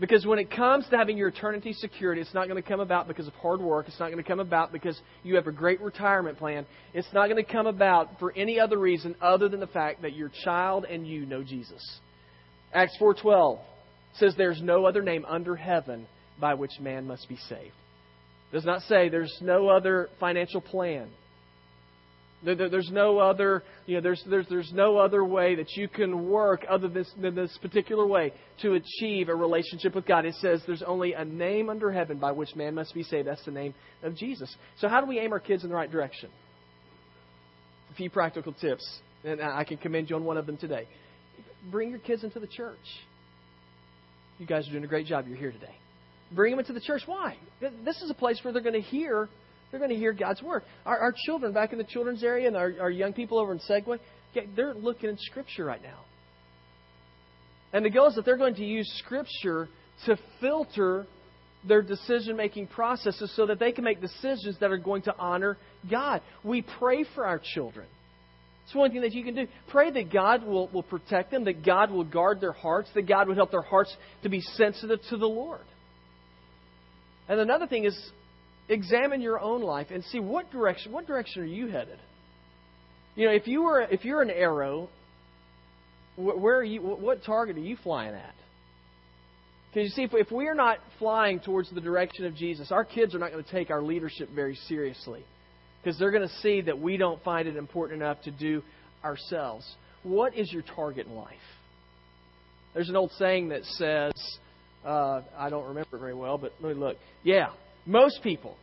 Because 0.00 0.24
when 0.24 0.38
it 0.38 0.50
comes 0.50 0.86
to 0.90 0.96
having 0.96 1.16
your 1.16 1.28
eternity 1.28 1.72
secured, 1.72 2.18
it's 2.18 2.32
not 2.32 2.46
going 2.48 2.62
to 2.62 2.68
come 2.68 2.78
about 2.78 3.08
because 3.08 3.26
of 3.26 3.34
hard 3.34 3.60
work. 3.60 3.88
It's 3.88 3.98
not 3.98 4.12
going 4.12 4.22
to 4.22 4.28
come 4.28 4.38
about 4.38 4.72
because 4.72 5.00
you 5.24 5.34
have 5.34 5.48
a 5.48 5.52
great 5.52 5.80
retirement 5.80 6.38
plan. 6.38 6.66
It's 6.94 7.08
not 7.12 7.28
going 7.28 7.44
to 7.44 7.52
come 7.52 7.66
about 7.66 8.18
for 8.20 8.32
any 8.36 8.60
other 8.60 8.78
reason 8.78 9.16
other 9.20 9.48
than 9.48 9.58
the 9.58 9.66
fact 9.66 10.02
that 10.02 10.14
your 10.14 10.30
child 10.44 10.84
and 10.84 11.06
you 11.06 11.26
know 11.26 11.42
Jesus. 11.42 11.82
Acts 12.72 12.96
4:12 13.00 13.58
says 14.14 14.34
there's 14.36 14.62
no 14.62 14.84
other 14.84 15.02
name 15.02 15.24
under 15.26 15.56
heaven 15.56 16.06
by 16.40 16.54
which 16.54 16.78
man 16.80 17.06
must 17.06 17.28
be 17.28 17.36
saved. 17.48 17.74
It 18.50 18.54
does 18.54 18.64
not 18.64 18.82
say 18.82 19.08
there's 19.08 19.36
no 19.40 19.68
other 19.68 20.08
financial 20.20 20.60
plan. 20.60 21.08
There's 22.44 22.90
no 22.92 23.18
other, 23.18 23.64
you 23.86 23.96
know, 23.96 24.00
there's, 24.00 24.22
there's, 24.30 24.46
there's 24.48 24.72
no 24.72 24.96
other 24.96 25.24
way 25.24 25.56
that 25.56 25.72
you 25.76 25.88
can 25.88 26.28
work 26.28 26.64
other 26.70 26.88
than 26.88 27.34
this 27.34 27.58
particular 27.60 28.06
way 28.06 28.32
to 28.62 28.74
achieve 28.74 29.28
a 29.28 29.34
relationship 29.34 29.92
with 29.94 30.06
God. 30.06 30.24
It 30.24 30.34
says 30.36 30.62
there's 30.64 30.82
only 30.82 31.14
a 31.14 31.24
name 31.24 31.68
under 31.68 31.90
heaven 31.90 32.18
by 32.18 32.30
which 32.30 32.54
man 32.54 32.76
must 32.76 32.94
be 32.94 33.02
saved. 33.02 33.26
That's 33.26 33.44
the 33.44 33.50
name 33.50 33.74
of 34.04 34.14
Jesus. 34.14 34.54
So 34.78 34.88
how 34.88 35.00
do 35.00 35.08
we 35.08 35.18
aim 35.18 35.32
our 35.32 35.40
kids 35.40 35.64
in 35.64 35.68
the 35.68 35.74
right 35.74 35.90
direction? 35.90 36.30
A 37.90 37.94
few 37.94 38.08
practical 38.08 38.52
tips, 38.52 38.86
and 39.24 39.42
I 39.42 39.64
can 39.64 39.78
commend 39.78 40.08
you 40.08 40.14
on 40.14 40.24
one 40.24 40.36
of 40.36 40.46
them 40.46 40.58
today. 40.58 40.86
Bring 41.72 41.90
your 41.90 41.98
kids 41.98 42.22
into 42.22 42.38
the 42.38 42.46
church. 42.46 42.78
You 44.38 44.46
guys 44.46 44.68
are 44.68 44.70
doing 44.70 44.84
a 44.84 44.88
great 44.88 45.06
job. 45.06 45.26
You're 45.26 45.36
here 45.36 45.50
today. 45.50 45.74
Bring 46.30 46.52
them 46.52 46.60
into 46.60 46.72
the 46.72 46.80
church. 46.80 47.02
Why? 47.06 47.36
This 47.84 48.00
is 48.00 48.10
a 48.10 48.14
place 48.14 48.38
where 48.44 48.52
they're 48.52 48.62
going 48.62 48.80
to 48.80 48.80
hear 48.80 49.28
they're 49.70 49.80
going 49.80 49.90
to 49.90 49.96
hear 49.96 50.12
God's 50.12 50.42
word. 50.42 50.62
Our, 50.86 50.98
our 50.98 51.14
children 51.26 51.52
back 51.52 51.72
in 51.72 51.78
the 51.78 51.84
children's 51.84 52.22
area 52.22 52.48
and 52.48 52.56
our, 52.56 52.72
our 52.80 52.90
young 52.90 53.12
people 53.12 53.38
over 53.38 53.52
in 53.52 53.60
Segway, 53.60 53.98
they're 54.56 54.74
looking 54.74 55.10
in 55.10 55.18
Scripture 55.18 55.64
right 55.64 55.82
now. 55.82 56.00
And 57.72 57.84
the 57.84 57.90
goal 57.90 58.08
is 58.08 58.14
that 58.14 58.24
they're 58.24 58.38
going 58.38 58.54
to 58.54 58.64
use 58.64 58.90
Scripture 59.04 59.68
to 60.06 60.16
filter 60.40 61.06
their 61.66 61.82
decision 61.82 62.36
making 62.36 62.68
processes 62.68 63.32
so 63.34 63.46
that 63.46 63.58
they 63.58 63.72
can 63.72 63.84
make 63.84 64.00
decisions 64.00 64.56
that 64.60 64.70
are 64.70 64.78
going 64.78 65.02
to 65.02 65.14
honor 65.18 65.58
God. 65.90 66.22
We 66.44 66.62
pray 66.78 67.04
for 67.14 67.26
our 67.26 67.40
children. 67.54 67.86
It's 68.64 68.74
one 68.74 68.92
thing 68.92 69.00
that 69.00 69.12
you 69.12 69.24
can 69.24 69.34
do. 69.34 69.46
Pray 69.68 69.90
that 69.90 70.12
God 70.12 70.44
will, 70.44 70.68
will 70.68 70.82
protect 70.82 71.30
them, 71.30 71.44
that 71.44 71.64
God 71.64 71.90
will 71.90 72.04
guard 72.04 72.40
their 72.40 72.52
hearts, 72.52 72.88
that 72.94 73.08
God 73.08 73.26
would 73.28 73.36
help 73.36 73.50
their 73.50 73.62
hearts 73.62 73.94
to 74.22 74.28
be 74.28 74.40
sensitive 74.40 75.00
to 75.10 75.16
the 75.16 75.26
Lord. 75.26 75.64
And 77.28 77.40
another 77.40 77.66
thing 77.66 77.84
is 77.84 77.98
examine 78.68 79.20
your 79.20 79.40
own 79.40 79.62
life 79.62 79.88
and 79.90 80.04
see 80.04 80.20
what 80.20 80.50
direction 80.50 80.92
what 80.92 81.06
direction 81.06 81.42
are 81.42 81.46
you 81.46 81.68
headed. 81.68 81.98
You 83.14 83.26
know, 83.26 83.32
if 83.32 83.46
you 83.46 83.62
were 83.62 83.80
if 83.82 84.04
you're 84.04 84.22
an 84.22 84.30
arrow, 84.30 84.88
where 86.16 86.56
are 86.56 86.64
you? 86.64 86.80
What 86.80 87.24
target 87.24 87.56
are 87.56 87.60
you 87.60 87.76
flying 87.82 88.14
at? 88.14 88.34
Because 89.72 89.90
you 89.90 89.94
see, 89.94 90.02
if, 90.02 90.10
if 90.14 90.32
we 90.32 90.46
are 90.48 90.54
not 90.54 90.78
flying 90.98 91.40
towards 91.40 91.70
the 91.70 91.80
direction 91.80 92.24
of 92.24 92.34
Jesus, 92.34 92.72
our 92.72 92.84
kids 92.84 93.14
are 93.14 93.18
not 93.18 93.32
going 93.32 93.44
to 93.44 93.50
take 93.50 93.70
our 93.70 93.82
leadership 93.82 94.30
very 94.34 94.56
seriously. 94.66 95.24
Because 95.82 95.98
they're 95.98 96.10
going 96.10 96.26
to 96.26 96.34
see 96.36 96.62
that 96.62 96.78
we 96.78 96.96
don't 96.96 97.22
find 97.22 97.46
it 97.46 97.56
important 97.56 98.02
enough 98.02 98.20
to 98.22 98.30
do 98.30 98.62
ourselves. 99.04 99.64
What 100.02 100.36
is 100.36 100.52
your 100.52 100.62
target 100.74 101.06
in 101.06 101.14
life? 101.14 101.36
There's 102.74 102.88
an 102.88 102.96
old 102.96 103.12
saying 103.18 103.50
that 103.50 103.64
says, 103.64 104.12
uh, 104.84 105.22
I 105.36 105.50
don't 105.50 105.68
remember 105.68 105.96
it 105.96 106.00
very 106.00 106.14
well, 106.14 106.38
but 106.38 106.52
let 106.60 106.74
me 106.74 106.80
look. 106.80 106.96
Yeah, 107.22 107.48
most 107.88 108.22
people 108.22 108.56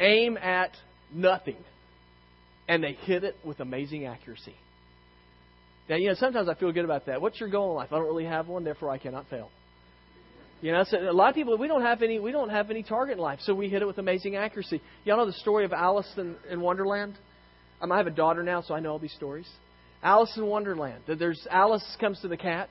aim 0.00 0.36
at 0.38 0.70
nothing, 1.12 1.56
and 2.68 2.82
they 2.82 2.92
hit 2.92 3.24
it 3.24 3.36
with 3.44 3.58
amazing 3.60 4.06
accuracy. 4.06 4.54
Now, 5.88 5.96
you 5.96 6.08
know, 6.08 6.14
sometimes 6.14 6.48
I 6.48 6.54
feel 6.54 6.70
good 6.70 6.84
about 6.84 7.06
that. 7.06 7.20
What's 7.20 7.40
your 7.40 7.48
goal 7.48 7.70
in 7.70 7.76
life? 7.76 7.88
I 7.92 7.96
don't 7.96 8.06
really 8.06 8.26
have 8.26 8.46
one, 8.46 8.62
therefore 8.62 8.90
I 8.90 8.98
cannot 8.98 9.28
fail. 9.28 9.50
You 10.60 10.72
know, 10.72 10.84
so 10.84 10.98
a 10.98 11.12
lot 11.12 11.28
of 11.28 11.34
people 11.34 11.56
we 11.56 11.68
don't 11.68 11.82
have 11.82 12.02
any 12.02 12.18
we 12.18 12.32
don't 12.32 12.50
have 12.50 12.70
any 12.70 12.82
target 12.82 13.16
in 13.16 13.22
life, 13.22 13.40
so 13.42 13.54
we 13.54 13.68
hit 13.68 13.82
it 13.82 13.86
with 13.86 13.98
amazing 13.98 14.36
accuracy. 14.36 14.80
Y'all 15.04 15.16
know 15.16 15.26
the 15.26 15.32
story 15.32 15.64
of 15.64 15.72
Alice 15.72 16.10
in, 16.16 16.36
in 16.50 16.60
Wonderland? 16.60 17.14
Um, 17.80 17.92
I 17.92 17.96
have 17.96 18.08
a 18.08 18.12
daughter 18.12 18.42
now, 18.42 18.62
so 18.62 18.74
I 18.74 18.80
know 18.80 18.90
all 18.90 18.98
these 18.98 19.14
stories. 19.14 19.48
Alice 20.02 20.32
in 20.36 20.46
Wonderland. 20.46 21.02
There's 21.06 21.46
Alice 21.50 21.84
comes 22.00 22.20
to 22.20 22.28
the 22.28 22.36
cat, 22.36 22.68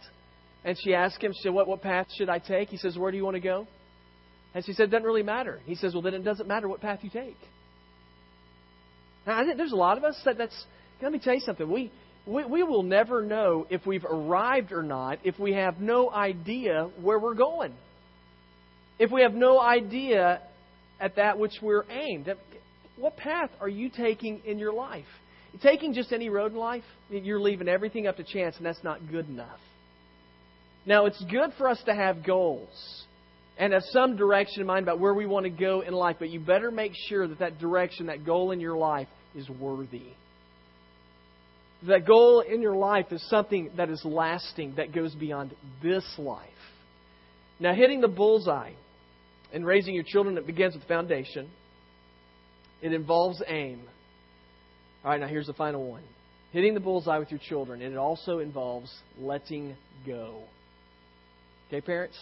and 0.64 0.78
she 0.82 0.94
asks 0.94 1.22
him, 1.22 1.32
she 1.34 1.44
said, 1.44 1.54
"What 1.54 1.68
what 1.68 1.82
path 1.82 2.08
should 2.18 2.30
I 2.30 2.40
take?" 2.40 2.70
He 2.70 2.78
says, 2.78 2.98
"Where 2.98 3.12
do 3.12 3.18
you 3.18 3.24
want 3.24 3.36
to 3.36 3.42
go?" 3.42 3.68
And 4.58 4.66
she 4.66 4.74
said, 4.74 4.86
it 4.86 4.90
doesn't 4.90 5.06
really 5.06 5.22
matter. 5.22 5.60
He 5.68 5.76
says, 5.76 5.94
well, 5.94 6.02
then 6.02 6.16
it 6.16 6.24
doesn't 6.24 6.48
matter 6.48 6.68
what 6.68 6.82
path 6.82 7.02
you 7.04 7.12
take. 7.12 7.38
Now, 9.28 9.40
I 9.40 9.46
think 9.46 9.58
there's 9.58 9.72
a 9.72 9.76
lot 9.76 10.00
of 10.00 10.04
us 10.04 10.20
that 10.26 10.36
that's, 10.36 10.66
let 11.00 11.12
me 11.12 11.20
tell 11.20 11.36
you 11.36 11.42
something. 11.42 11.72
We, 11.72 11.92
we, 12.26 12.44
we 12.44 12.64
will 12.64 12.82
never 12.82 13.22
know 13.22 13.68
if 13.70 13.86
we've 13.86 14.04
arrived 14.04 14.72
or 14.72 14.82
not 14.82 15.20
if 15.24 15.38
we 15.38 15.54
have 15.54 15.80
no 15.80 16.10
idea 16.10 16.90
where 17.00 17.20
we're 17.20 17.36
going. 17.36 17.72
If 18.98 19.12
we 19.12 19.22
have 19.22 19.36
no 19.36 19.60
idea 19.62 20.42
at 21.00 21.18
that 21.18 21.38
which 21.38 21.54
we're 21.62 21.84
aimed. 21.92 22.28
What 22.96 23.16
path 23.16 23.52
are 23.62 23.70
you 23.70 23.92
taking 23.92 24.42
in 24.44 24.58
your 24.58 24.74
life? 24.74 25.06
Taking 25.62 25.94
just 25.94 26.12
any 26.12 26.30
road 26.30 26.54
in 26.54 26.58
life, 26.58 26.84
you're 27.12 27.40
leaving 27.40 27.68
everything 27.68 28.08
up 28.08 28.18
to 28.18 28.24
chance, 28.24 28.58
and 28.58 28.66
that's 28.66 28.84
not 28.84 29.02
good 29.12 29.30
enough. 29.30 29.60
Now, 30.88 31.06
it's 31.06 31.24
good 31.26 31.52
for 31.60 31.68
us 31.68 31.80
to 31.86 31.94
have 31.94 32.26
goals 32.26 33.06
and 33.60 33.74
have 33.74 33.84
some 33.90 34.16
direction 34.16 34.62
in 34.62 34.68
mind 34.68 34.84
about 34.84 35.00
where 35.00 35.14
we 35.14 35.26
want 35.26 35.46
to 35.46 35.50
go 35.50 35.82
in 35.82 35.94
life, 35.94 36.18
but 36.20 36.30
you 36.30 36.40
better 36.40 36.72
make 36.72 36.94
sure 37.08 37.28
that 37.28 37.40
that 37.40 37.60
direction, 37.60 38.08
that 38.08 38.26
goal 38.26 38.52
in 38.52 38.60
your 38.60 38.78
life, 38.78 39.08
is 39.36 39.50
worthy. 39.50 40.04
That 41.88 42.06
goal 42.06 42.42
in 42.42 42.62
your 42.62 42.76
life 42.76 43.08
is 43.12 43.28
something 43.30 43.72
that 43.78 43.90
is 43.90 44.02
lasting, 44.04 44.76
that 44.78 44.94
goes 44.94 45.14
beyond 45.16 45.56
this 45.82 46.04
life. 46.18 46.50
Now, 47.60 47.74
hitting 47.74 48.02
the 48.02 48.08
bullseye 48.08 48.74
and 49.54 49.66
raising 49.66 49.96
your 49.96 50.04
children, 50.04 50.38
it 50.38 50.46
begins 50.46 50.76
with 50.76 50.84
foundation. 50.88 51.50
It 52.82 52.94
involves 52.94 53.42
aim. 53.48 53.82
All 55.04 55.12
right, 55.12 55.20
now 55.20 55.28
here's 55.28 55.48
the 55.48 55.54
final 55.54 55.90
one. 55.90 56.04
Hitting 56.52 56.74
the 56.74 56.80
bullseye 56.80 57.18
with 57.18 57.32
your 57.32 57.40
children, 57.40 57.82
and 57.82 57.94
it 57.94 57.98
also 57.98 58.40
involves 58.40 58.92
letting 59.20 59.76
go. 60.06 60.44
Okay, 61.68 61.82
parents? 61.82 62.18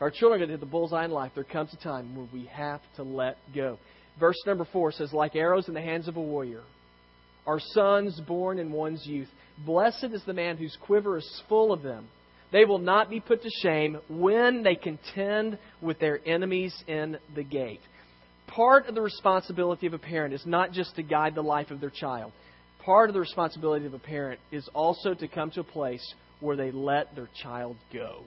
Our 0.00 0.10
children 0.10 0.36
are 0.36 0.46
going 0.46 0.48
to 0.48 0.54
hit 0.54 0.60
the 0.60 0.66
bullseye 0.66 1.04
in 1.04 1.10
life, 1.10 1.32
there 1.34 1.44
comes 1.44 1.74
a 1.74 1.76
time 1.76 2.16
when 2.16 2.28
we 2.32 2.46
have 2.46 2.80
to 2.96 3.02
let 3.02 3.36
go. 3.54 3.78
Verse 4.18 4.40
number 4.46 4.66
four 4.72 4.92
says, 4.92 5.12
Like 5.12 5.36
arrows 5.36 5.68
in 5.68 5.74
the 5.74 5.82
hands 5.82 6.08
of 6.08 6.16
a 6.16 6.20
warrior, 6.20 6.62
are 7.46 7.60
sons 7.74 8.18
born 8.26 8.58
in 8.58 8.72
one's 8.72 9.06
youth. 9.06 9.28
Blessed 9.66 10.08
is 10.12 10.22
the 10.24 10.32
man 10.32 10.56
whose 10.56 10.76
quiver 10.86 11.18
is 11.18 11.42
full 11.48 11.70
of 11.70 11.82
them. 11.82 12.08
They 12.50 12.64
will 12.64 12.78
not 12.78 13.10
be 13.10 13.20
put 13.20 13.42
to 13.42 13.50
shame 13.62 13.98
when 14.08 14.62
they 14.62 14.74
contend 14.74 15.58
with 15.82 15.98
their 16.00 16.18
enemies 16.26 16.74
in 16.88 17.18
the 17.34 17.44
gate. 17.44 17.80
Part 18.48 18.86
of 18.86 18.94
the 18.94 19.02
responsibility 19.02 19.86
of 19.86 19.94
a 19.94 19.98
parent 19.98 20.34
is 20.34 20.44
not 20.46 20.72
just 20.72 20.96
to 20.96 21.02
guide 21.02 21.34
the 21.34 21.42
life 21.42 21.70
of 21.70 21.80
their 21.80 21.90
child. 21.90 22.32
Part 22.84 23.10
of 23.10 23.14
the 23.14 23.20
responsibility 23.20 23.86
of 23.86 23.94
a 23.94 23.98
parent 23.98 24.40
is 24.50 24.68
also 24.74 25.14
to 25.14 25.28
come 25.28 25.50
to 25.52 25.60
a 25.60 25.64
place 25.64 26.14
where 26.40 26.56
they 26.56 26.72
let 26.72 27.14
their 27.14 27.28
child 27.42 27.76
go 27.92 28.24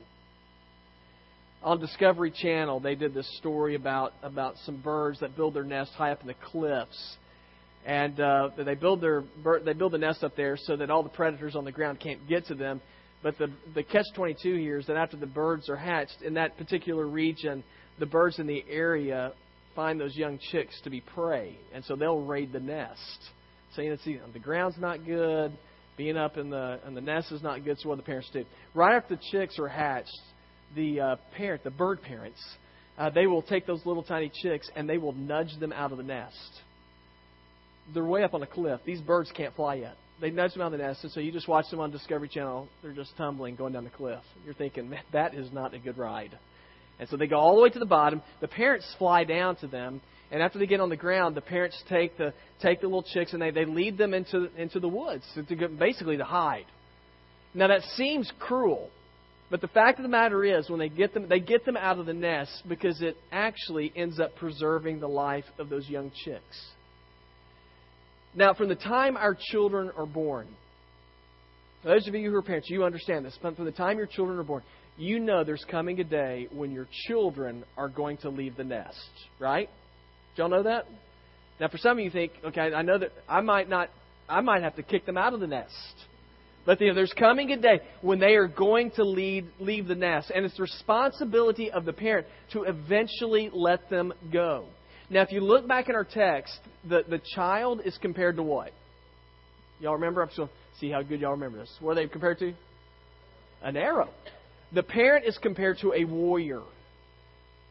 on 1.63 1.80
Discovery 1.80 2.32
Channel, 2.32 2.80
they 2.80 2.95
did 2.95 3.13
this 3.13 3.30
story 3.38 3.76
about 3.76 4.13
about 4.21 4.56
some 4.65 4.78
birds 4.78 5.19
that 5.21 5.36
build 5.36 5.54
their 5.54 5.63
nest 5.63 5.91
high 5.93 6.12
up 6.12 6.21
in 6.21 6.28
the 6.28 6.36
cliffs, 6.52 7.17
and 7.86 8.19
uh, 8.19 8.49
they 8.58 8.76
build 8.76 9.02
their 9.02 9.23
they 9.63 9.73
build 9.73 9.93
the 9.93 9.97
nest 9.97 10.23
up 10.23 10.36
there 10.36 10.58
so 10.58 10.76
that 10.76 10.89
all 10.89 11.04
the 11.04 11.10
predators 11.10 11.56
on 11.56 11.65
the 11.65 11.71
ground 11.71 11.99
can't 11.99 12.28
get 12.28 12.45
to 12.47 12.56
them. 12.56 12.82
But 13.21 13.38
the, 13.38 13.47
the 13.73 13.84
catch 13.84 14.06
22 14.15 14.56
here 14.58 14.80
is 14.80 14.88
that 14.88 14.97
after 14.97 15.15
the 15.15 15.26
birds 15.26 15.69
are 15.69 15.78
hatched 15.78 16.21
in 16.23 16.34
that 16.34 16.58
particular 16.58 17.08
region, 17.08 17.63
the 17.97 18.06
birds 18.06 18.38
in 18.38 18.47
the 18.47 18.65
area 18.69 19.32
find 19.76 19.97
those 19.97 20.15
young 20.15 20.39
chicks 20.52 20.80
to 20.84 20.89
be 20.89 20.99
prey. 20.99 21.58
And 21.73 21.86
so 21.86 21.95
they'll 21.95 22.19
raid 22.19 22.52
the 22.52 22.60
nest. 22.60 22.99
Saying 23.78 23.93
it's, 23.93 24.06
you 24.06 24.17
know, 24.17 24.26
the 24.34 24.39
ground's 24.39 24.78
not 24.78 25.06
good, 25.06 25.54
being 25.95 26.17
up 26.17 26.38
in 26.38 26.49
the, 26.49 26.80
in 26.86 26.95
the 26.95 27.02
nest 27.02 27.32
is 27.32 27.41
not 27.41 27.63
good, 27.63 27.80
so 27.80 27.89
what 27.89 27.97
the 27.97 28.04
parents 28.04 28.30
do? 28.34 28.43
Right 28.73 28.95
after 28.95 29.15
the 29.15 29.21
chicks 29.32 29.58
are 29.58 29.69
hatched, 29.69 30.12
the 30.75 30.99
uh, 30.99 31.15
parent, 31.36 31.63
the 31.63 31.71
bird 31.71 32.01
parents, 32.01 32.41
uh, 32.97 33.09
they 33.09 33.27
will 33.27 33.41
take 33.41 33.65
those 33.65 33.86
little 33.86 34.03
tiny 34.03 34.31
chicks 34.41 34.69
and 34.75 34.88
they 34.89 34.97
will 34.97 35.13
nudge 35.13 35.57
them 35.59 35.73
out 35.73 35.91
of 35.91 35.97
the 35.97 36.03
nest. 36.03 36.36
They're 37.93 38.03
way 38.03 38.23
up 38.23 38.33
on 38.33 38.41
a 38.41 38.47
cliff. 38.47 38.79
These 38.86 39.01
birds 39.01 39.31
can't 39.36 39.55
fly 39.55 39.75
yet 39.75 39.97
they 40.21 40.29
nudge 40.29 40.53
them 40.53 40.62
out 40.62 40.67
of 40.67 40.79
the 40.79 40.86
nest, 40.86 41.03
and 41.03 41.12
so 41.12 41.19
you 41.19 41.31
just 41.31 41.47
watch 41.47 41.69
them 41.69 41.79
on 41.79 41.91
Discovery 41.91 42.29
Channel. 42.29 42.67
They're 42.81 42.93
just 42.93 43.15
tumbling, 43.17 43.55
going 43.55 43.73
down 43.73 43.83
the 43.83 43.89
cliff. 43.89 44.21
You're 44.45 44.53
thinking, 44.53 44.89
man, 44.89 45.01
that 45.12 45.33
is 45.33 45.51
not 45.51 45.73
a 45.73 45.79
good 45.79 45.97
ride. 45.97 46.38
And 46.99 47.09
so 47.09 47.17
they 47.17 47.27
go 47.27 47.38
all 47.38 47.55
the 47.55 47.62
way 47.62 47.69
to 47.69 47.79
the 47.79 47.86
bottom. 47.86 48.21
The 48.39 48.47
parents 48.47 48.86
fly 48.97 49.23
down 49.23 49.57
to 49.57 49.67
them, 49.67 50.01
and 50.31 50.41
after 50.41 50.59
they 50.59 50.65
get 50.65 50.79
on 50.79 50.89
the 50.89 50.95
ground, 50.95 51.36
the 51.36 51.41
parents 51.41 51.81
take 51.89 52.17
the 52.17 52.33
take 52.62 52.79
the 52.79 52.88
little 52.88 53.03
chicks 53.03 53.33
and 53.33 53.41
they, 53.41 53.51
they 53.51 53.65
lead 53.65 53.97
them 53.97 54.13
into 54.13 54.49
into 54.55 54.79
the 54.79 54.88
woods 54.88 55.25
to, 55.36 55.43
to 55.43 55.55
get, 55.55 55.77
basically 55.77 56.17
to 56.17 56.23
hide. 56.23 56.65
Now 57.53 57.67
that 57.67 57.81
seems 57.95 58.31
cruel, 58.39 58.89
but 59.49 59.62
the 59.62 59.67
fact 59.67 59.99
of 59.99 60.03
the 60.03 60.10
matter 60.10 60.43
is, 60.43 60.69
when 60.69 60.79
they 60.79 60.89
get 60.89 61.13
them, 61.13 61.27
they 61.29 61.39
get 61.39 61.65
them 61.65 61.77
out 61.77 61.99
of 61.99 62.06
the 62.06 62.13
nest 62.13 62.63
because 62.67 63.01
it 63.01 63.15
actually 63.32 63.91
ends 63.95 64.19
up 64.19 64.36
preserving 64.36 64.99
the 64.99 65.08
life 65.08 65.45
of 65.60 65.69
those 65.69 65.88
young 65.88 66.12
chicks. 66.25 66.67
Now, 68.36 68.53
from 68.53 68.69
the 68.69 68.75
time 68.75 69.15
our 69.15 69.38
children 69.51 69.91
are 69.95 70.08
born, 70.08 70.47
those 71.84 72.08
of 72.08 72.15
you 72.15 72.32
who 72.32 72.38
are 72.38 72.41
parents, 72.41 72.69
you 72.69 72.84
understand 72.84 73.25
this. 73.25 73.38
But 73.41 73.56
from 73.56 73.65
the 73.65 73.71
time 73.71 73.97
your 73.97 74.08
children 74.08 74.39
are 74.39 74.43
born, 74.43 74.63
you 74.97 75.19
know 75.19 75.43
there's 75.43 75.65
coming 75.69 75.99
a 75.99 76.03
day 76.03 76.47
when 76.51 76.71
your 76.71 76.88
children 77.08 77.63
are 77.77 77.89
going 77.89 78.17
to 78.17 78.29
leave 78.29 78.56
the 78.56 78.63
nest, 78.63 78.97
right? 79.39 79.69
Do 80.36 80.41
y'all 80.41 80.49
know 80.49 80.63
that? 80.63 80.88
Now, 81.60 81.67
for 81.67 81.77
some 81.77 81.97
of 81.97 82.03
you 82.03 82.10
think, 82.10 82.32
okay, 82.43 82.73
I 82.73 82.82
know 82.82 82.97
that 82.97 83.12
I 83.27 83.41
might 83.41 83.69
not, 83.69 83.89
I 84.27 84.41
might 84.41 84.63
have 84.63 84.75
to 84.77 84.84
kick 84.84 85.06
them 85.06 85.17
out 85.17 85.34
of 85.34 85.39
the 85.39 85.47
nest. 85.47 85.73
But 86.65 86.80
there's 86.80 87.13
coming 87.19 87.52
a 87.52 87.58
day 87.58 87.82
when 88.02 88.19
they 88.19 88.36
are 88.36 88.47
going 88.47 88.91
to 88.91 89.04
leave, 89.04 89.47
leave 89.60 89.88
the 89.88 89.95
nest, 89.95 90.32
and 90.34 90.45
it's 90.45 90.56
the 90.56 90.63
responsibility 90.63 91.69
of 91.69 91.84
the 91.84 91.91
parent 91.91 92.26
to 92.54 92.63
eventually 92.63 93.49
let 93.52 93.89
them 93.89 94.13
go. 94.32 94.65
Now, 95.10 95.21
if 95.23 95.32
you 95.32 95.41
look 95.41 95.67
back 95.67 95.89
in 95.89 95.95
our 95.95 96.06
text, 96.06 96.58
the, 96.88 97.04
the 97.08 97.19
child 97.36 97.82
is 97.84 97.97
compared 98.02 98.38
to 98.38 98.43
what? 98.43 98.71
Y'all 99.80 99.95
remember? 99.95 100.21
I'm 100.21 100.30
just 100.30 100.38
going 100.38 100.49
to 100.49 100.80
see 100.80 100.89
how 100.89 101.02
good 101.02 101.19
y'all 101.19 101.32
remember 101.32 101.60
this. 101.60 101.76
What 101.82 101.91
are 101.91 101.95
they 101.95 102.08
compared 102.08 102.39
to? 102.39 102.54
An 103.62 103.76
arrow. 103.76 104.10
The 104.71 104.84
parent 104.84 105.26
is 105.26 105.38
compared 105.41 105.80
to 105.80 105.93
a 105.93 106.06
warrior. 106.06 106.62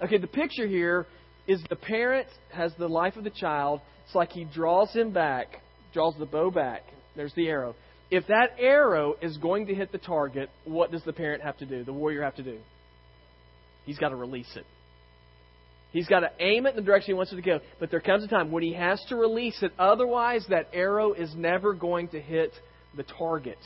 Okay, 0.03 0.19
the 0.19 0.27
picture 0.27 0.67
here 0.67 1.07
is 1.47 1.63
the 1.71 1.77
parent 1.77 2.29
has 2.53 2.73
the 2.79 2.89
life 2.89 3.17
of 3.17 3.25
the 3.25 3.31
child. 3.31 3.81
It's 4.05 4.15
like 4.15 4.31
he 4.31 4.45
draws 4.45 4.93
him 4.93 5.13
back, 5.13 5.63
draws 5.95 6.15
the 6.19 6.27
bow 6.27 6.51
back. 6.51 6.83
There's 7.17 7.35
the 7.35 7.49
arrow. 7.49 7.75
If 8.13 8.27
that 8.27 8.57
arrow 8.59 9.15
is 9.23 9.39
going 9.39 9.69
to 9.69 9.75
hit 9.75 9.91
the 9.91 9.97
target, 9.97 10.51
what 10.67 10.93
does 10.93 11.03
the 11.03 11.15
parent 11.15 11.43
have 11.43 11.57
to 11.57 11.67
do? 11.67 11.83
The 11.83 11.95
warrior 11.95 12.23
have 12.23 12.35
to 12.35 12.43
do? 12.43 12.59
He's 13.87 13.97
got 13.97 14.11
to 14.11 14.17
release 14.17 14.55
it. 14.55 14.67
He's 15.93 16.07
got 16.09 16.21
to 16.21 16.31
aim 16.39 16.67
it 16.67 16.71
in 16.71 16.77
the 16.77 16.83
direction 16.83 17.07
he 17.07 17.15
wants 17.15 17.33
it 17.33 17.37
to 17.37 17.43
go. 17.43 17.61
But 17.81 17.91
there 17.91 18.03
comes 18.03 18.23
a 18.23 18.29
time 18.29 18.53
when 18.53 18.63
he 18.63 18.75
has 18.75 19.03
to 19.09 19.17
release 19.17 19.63
it. 19.63 19.73
Otherwise, 19.79 20.45
that 20.51 20.69
arrow 20.75 21.15
is 21.15 21.35
never 21.35 21.73
going 21.73 22.09
to 22.09 22.21
hit 22.21 22.53
the 22.95 23.03
target. 23.03 23.57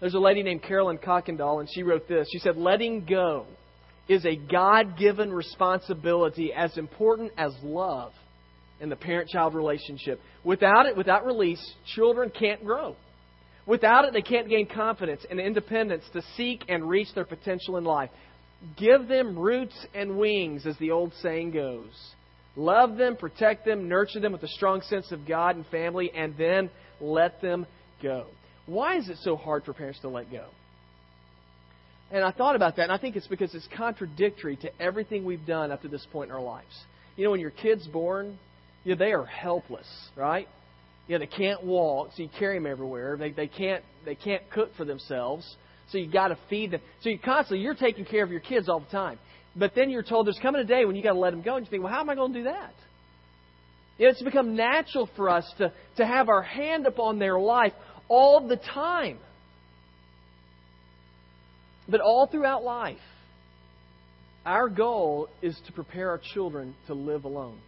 There's 0.00 0.14
a 0.14 0.18
lady 0.18 0.42
named 0.42 0.62
Carolyn 0.62 0.96
Kuykendall, 0.96 1.60
and 1.60 1.68
she 1.70 1.82
wrote 1.82 2.08
this. 2.08 2.26
She 2.32 2.38
said, 2.38 2.56
Letting 2.56 3.04
go 3.04 3.44
is 4.08 4.24
a 4.24 4.34
God 4.34 4.96
given 4.96 5.30
responsibility 5.30 6.54
as 6.54 6.78
important 6.78 7.32
as 7.36 7.52
love 7.62 8.12
in 8.84 8.90
the 8.90 8.96
parent 8.96 9.28
child 9.28 9.54
relationship. 9.54 10.20
Without 10.44 10.86
it, 10.86 10.96
without 10.96 11.26
release, 11.26 11.60
children 11.96 12.30
can't 12.30 12.64
grow. 12.64 12.94
Without 13.66 14.04
it, 14.04 14.12
they 14.12 14.22
can't 14.22 14.48
gain 14.48 14.66
confidence 14.66 15.24
and 15.28 15.40
independence 15.40 16.04
to 16.12 16.22
seek 16.36 16.62
and 16.68 16.88
reach 16.88 17.08
their 17.14 17.24
potential 17.24 17.78
in 17.78 17.84
life. 17.84 18.10
Give 18.76 19.08
them 19.08 19.38
roots 19.38 19.74
and 19.94 20.18
wings, 20.18 20.66
as 20.66 20.76
the 20.78 20.90
old 20.90 21.12
saying 21.22 21.52
goes. 21.52 21.90
Love 22.56 22.96
them, 22.96 23.16
protect 23.16 23.64
them, 23.64 23.88
nurture 23.88 24.20
them 24.20 24.32
with 24.32 24.42
a 24.42 24.48
strong 24.48 24.82
sense 24.82 25.10
of 25.10 25.26
God 25.26 25.56
and 25.56 25.66
family, 25.66 26.12
and 26.14 26.36
then 26.36 26.70
let 27.00 27.40
them 27.40 27.66
go. 28.02 28.26
Why 28.66 28.98
is 28.98 29.08
it 29.08 29.16
so 29.22 29.34
hard 29.34 29.64
for 29.64 29.72
parents 29.72 30.00
to 30.00 30.08
let 30.08 30.30
go? 30.30 30.46
And 32.12 32.22
I 32.22 32.30
thought 32.30 32.54
about 32.54 32.76
that, 32.76 32.84
and 32.84 32.92
I 32.92 32.98
think 32.98 33.16
it's 33.16 33.26
because 33.26 33.54
it's 33.54 33.68
contradictory 33.76 34.56
to 34.56 34.70
everything 34.80 35.24
we've 35.24 35.46
done 35.46 35.72
up 35.72 35.82
to 35.82 35.88
this 35.88 36.06
point 36.12 36.30
in 36.30 36.36
our 36.36 36.42
lives. 36.42 36.84
You 37.16 37.24
know, 37.24 37.30
when 37.30 37.40
your 37.40 37.50
kid's 37.50 37.86
born, 37.86 38.38
know, 38.92 38.98
they 38.98 39.12
are 39.12 39.24
helpless, 39.24 39.86
right? 40.16 40.48
You 41.06 41.14
know, 41.14 41.18
they 41.20 41.36
can't 41.36 41.64
walk, 41.64 42.10
so 42.16 42.22
you 42.22 42.30
carry 42.38 42.58
them 42.58 42.66
everywhere. 42.66 43.16
They, 43.16 43.30
they 43.30 43.46
can't 43.48 43.84
they 44.04 44.14
can't 44.14 44.42
cook 44.50 44.70
for 44.76 44.84
themselves. 44.84 45.56
So 45.90 45.98
you 45.98 46.10
got 46.10 46.28
to 46.28 46.38
feed 46.48 46.70
them. 46.70 46.80
So 47.02 47.10
you 47.10 47.18
constantly 47.18 47.62
you're 47.62 47.74
taking 47.74 48.04
care 48.04 48.24
of 48.24 48.30
your 48.30 48.40
kids 48.40 48.68
all 48.68 48.80
the 48.80 48.90
time. 48.90 49.18
But 49.56 49.72
then 49.74 49.90
you're 49.90 50.02
told 50.02 50.26
there's 50.26 50.38
coming 50.40 50.60
a 50.60 50.64
day 50.64 50.84
when 50.84 50.96
you 50.96 51.02
got 51.02 51.12
to 51.12 51.18
let 51.18 51.30
them 51.30 51.42
go, 51.42 51.56
and 51.56 51.64
you 51.64 51.70
think, 51.70 51.82
well, 51.82 51.92
how 51.92 52.00
am 52.00 52.10
I 52.10 52.14
going 52.14 52.32
to 52.32 52.38
do 52.40 52.44
that? 52.44 52.74
You 53.98 54.06
know, 54.06 54.10
it's 54.10 54.22
become 54.22 54.56
natural 54.56 55.08
for 55.14 55.30
us 55.30 55.48
to, 55.58 55.72
to 55.96 56.06
have 56.06 56.28
our 56.28 56.42
hand 56.42 56.86
upon 56.86 57.18
their 57.18 57.38
life 57.38 57.72
all 58.08 58.46
the 58.46 58.56
time. 58.56 59.18
But 61.88 62.00
all 62.00 62.26
throughout 62.26 62.64
life, 62.64 62.96
our 64.44 64.68
goal 64.68 65.28
is 65.42 65.56
to 65.66 65.72
prepare 65.72 66.10
our 66.10 66.20
children 66.32 66.74
to 66.88 66.94
live 66.94 67.24
alone, 67.24 67.58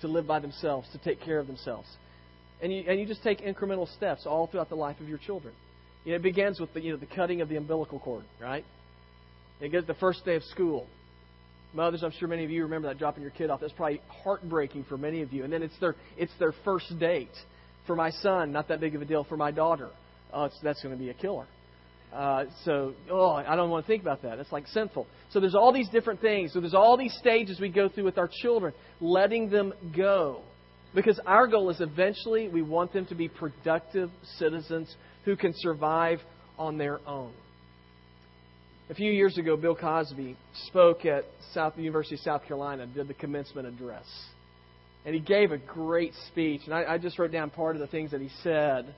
to 0.00 0.08
live 0.08 0.26
by 0.26 0.38
themselves, 0.38 0.88
to 0.92 0.98
take 0.98 1.20
care 1.20 1.38
of 1.38 1.46
themselves. 1.46 1.88
And 2.62 2.72
you, 2.72 2.84
and 2.88 3.00
you 3.00 3.06
just 3.06 3.22
take 3.22 3.40
incremental 3.40 3.92
steps 3.96 4.26
all 4.26 4.46
throughout 4.46 4.68
the 4.68 4.74
life 4.74 5.00
of 5.00 5.08
your 5.08 5.18
children. 5.18 5.54
You 6.04 6.12
know, 6.12 6.16
it 6.16 6.22
begins 6.22 6.60
with 6.60 6.72
the, 6.74 6.80
you 6.80 6.92
know, 6.92 6.98
the 6.98 7.06
cutting 7.06 7.40
of 7.40 7.48
the 7.48 7.56
umbilical 7.56 7.98
cord, 7.98 8.24
right? 8.40 8.64
It 9.60 9.70
gets 9.70 9.86
the 9.86 9.94
first 9.94 10.24
day 10.24 10.36
of 10.36 10.42
school. 10.44 10.86
Mothers, 11.72 12.02
I'm 12.02 12.12
sure 12.12 12.26
many 12.26 12.44
of 12.44 12.50
you 12.50 12.64
remember 12.64 12.88
that 12.88 12.98
dropping 12.98 13.22
your 13.22 13.30
kid 13.30 13.50
off. 13.50 13.60
That's 13.60 13.72
probably 13.72 14.00
heartbreaking 14.24 14.86
for 14.88 14.96
many 14.96 15.22
of 15.22 15.32
you. 15.32 15.44
And 15.44 15.52
then 15.52 15.62
it's 15.62 15.78
their 15.78 15.94
it's 16.16 16.32
their 16.38 16.52
first 16.64 16.98
date. 16.98 17.28
For 17.86 17.94
my 17.94 18.10
son, 18.10 18.52
not 18.52 18.68
that 18.68 18.80
big 18.80 18.94
of 18.94 19.02
a 19.02 19.04
deal. 19.04 19.24
For 19.24 19.36
my 19.36 19.50
daughter, 19.50 19.88
oh, 20.32 20.48
that's 20.62 20.82
going 20.82 20.96
to 20.96 20.98
be 20.98 21.10
a 21.10 21.14
killer. 21.14 21.46
Uh, 22.12 22.44
so, 22.64 22.94
oh, 23.10 23.30
I 23.30 23.54
don't 23.54 23.70
want 23.70 23.86
to 23.86 23.86
think 23.86 24.02
about 24.02 24.22
that. 24.22 24.38
It's 24.38 24.50
like 24.50 24.66
sinful. 24.68 25.06
So 25.30 25.38
there's 25.38 25.54
all 25.54 25.72
these 25.72 25.88
different 25.90 26.20
things. 26.20 26.52
So 26.52 26.60
there's 26.60 26.74
all 26.74 26.96
these 26.96 27.14
stages 27.18 27.60
we 27.60 27.68
go 27.68 27.88
through 27.88 28.04
with 28.04 28.18
our 28.18 28.28
children, 28.42 28.74
letting 29.00 29.48
them 29.48 29.72
go. 29.96 30.40
Because 30.94 31.20
our 31.24 31.46
goal 31.46 31.70
is 31.70 31.80
eventually 31.80 32.48
we 32.48 32.62
want 32.62 32.92
them 32.92 33.06
to 33.06 33.14
be 33.14 33.28
productive 33.28 34.10
citizens 34.38 34.92
who 35.24 35.36
can 35.36 35.52
survive 35.56 36.18
on 36.58 36.78
their 36.78 37.00
own. 37.06 37.32
A 38.90 38.94
few 38.94 39.12
years 39.12 39.38
ago, 39.38 39.56
Bill 39.56 39.76
Cosby 39.76 40.36
spoke 40.66 41.04
at 41.04 41.24
South, 41.54 41.78
University 41.78 42.16
of 42.16 42.22
South 42.22 42.42
Carolina, 42.44 42.88
did 42.88 43.06
the 43.06 43.14
commencement 43.14 43.68
address. 43.68 44.04
And 45.06 45.14
he 45.14 45.20
gave 45.20 45.52
a 45.52 45.58
great 45.58 46.12
speech. 46.26 46.62
And 46.64 46.74
I, 46.74 46.94
I 46.94 46.98
just 46.98 47.16
wrote 47.16 47.30
down 47.30 47.50
part 47.50 47.76
of 47.76 47.80
the 47.80 47.86
things 47.86 48.10
that 48.10 48.20
he 48.20 48.30
said. 48.42 48.92